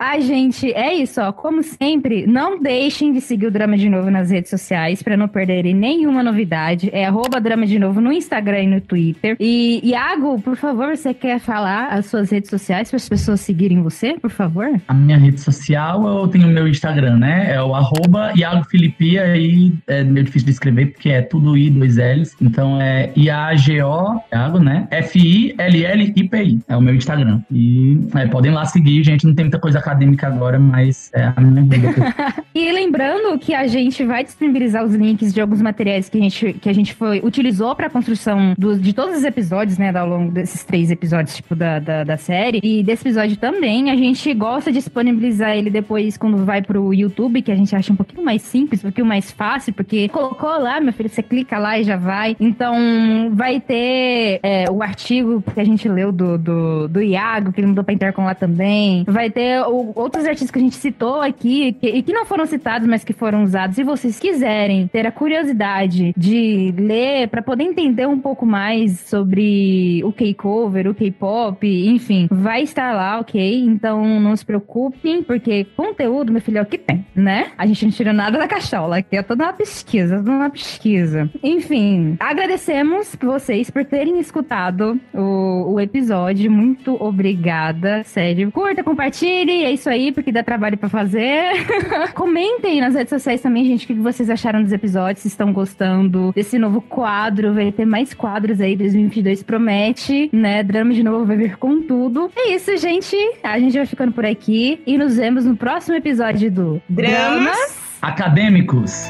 [0.04, 1.32] Ai, gente, é isso, ó.
[1.32, 5.28] Como sempre, não deixem de seguir o Drama de Novo nas redes sociais para não
[5.28, 6.90] perderem nenhuma novidade.
[6.92, 9.38] É arroba Drama de Novo no Instagram e no Twitter.
[9.40, 13.84] E, Iago, por favor, você quer falar as suas redes sociais para as pessoas seguirem
[13.84, 14.72] você, por favor?
[14.88, 17.54] A minha rede social, eu tenho meu Instagram, né?
[17.54, 21.70] É o arroba Iago Filipia e é meio difícil de escrever porque é tudo I,
[21.70, 22.36] dois L's.
[22.42, 24.88] Então é I-A-G-O, Iago, né?
[24.92, 26.60] F-I-L-L-I-P-I.
[26.68, 27.42] É o meu Instagram.
[27.52, 29.26] E é, podem lá seguir, gente.
[29.26, 31.90] Não tem muita coisa acadêmica agora, mas é a minha vida.
[32.54, 36.54] e lembrando que a gente vai disponibilizar os links de alguns materiais que a gente,
[36.54, 40.08] que a gente foi, utilizou para a construção do, de todos os episódios, né, ao
[40.08, 42.60] longo desses três episódios, tipo, da, da, da, série.
[42.64, 47.42] E desse episódio também, a gente gosta de disponibilizar ele depois quando vai pro YouTube,
[47.42, 50.80] que a gente acha um pouquinho mais simples, um pouquinho mais fácil, porque colocou lá,
[50.80, 52.36] meu filho, você clica lá e já vai.
[52.40, 57.60] Então, vai ter é, o artigo que a gente leu do, do, do Iago, que
[57.60, 59.04] ele mandou pra Intercom lá também.
[59.08, 62.46] Vai ter o outros artistas que a gente citou aqui que, e que não foram
[62.46, 63.76] citados, mas que foram usados.
[63.76, 70.02] Se vocês quiserem ter a curiosidade de ler para poder entender um pouco mais sobre
[70.04, 73.64] o K-cover, o K-pop, enfim, vai estar lá, ok?
[73.64, 77.52] Então não se preocupem, porque conteúdo, meu filho, é o que tem, né?
[77.58, 81.30] A gente não tira nada da cachola, aqui é toda uma pesquisa, toda uma pesquisa.
[81.44, 86.52] Enfim, agradecemos vocês por terem escutado o, o episódio.
[86.52, 88.52] Muito obrigada, sério.
[88.52, 91.66] Curta, compartilhe, é isso aí, porque dá trabalho para fazer.
[92.14, 96.32] Comentem nas redes sociais também, gente, o que vocês acharam dos episódios, se estão gostando
[96.34, 97.54] desse novo quadro.
[97.54, 100.64] Vai ter mais quadros aí, 2022 promete, né?
[100.64, 102.32] Drama de novo vai vir com tudo.
[102.36, 103.16] É isso, gente.
[103.44, 109.06] A gente vai ficando por aqui e nos vemos no próximo episódio do Dramas Acadêmicos.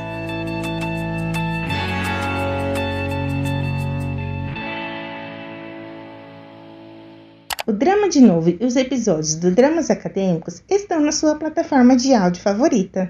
[7.67, 12.13] O Drama de Novo e os episódios do Dramas Acadêmicos estão na sua plataforma de
[12.13, 13.07] áudio favorita.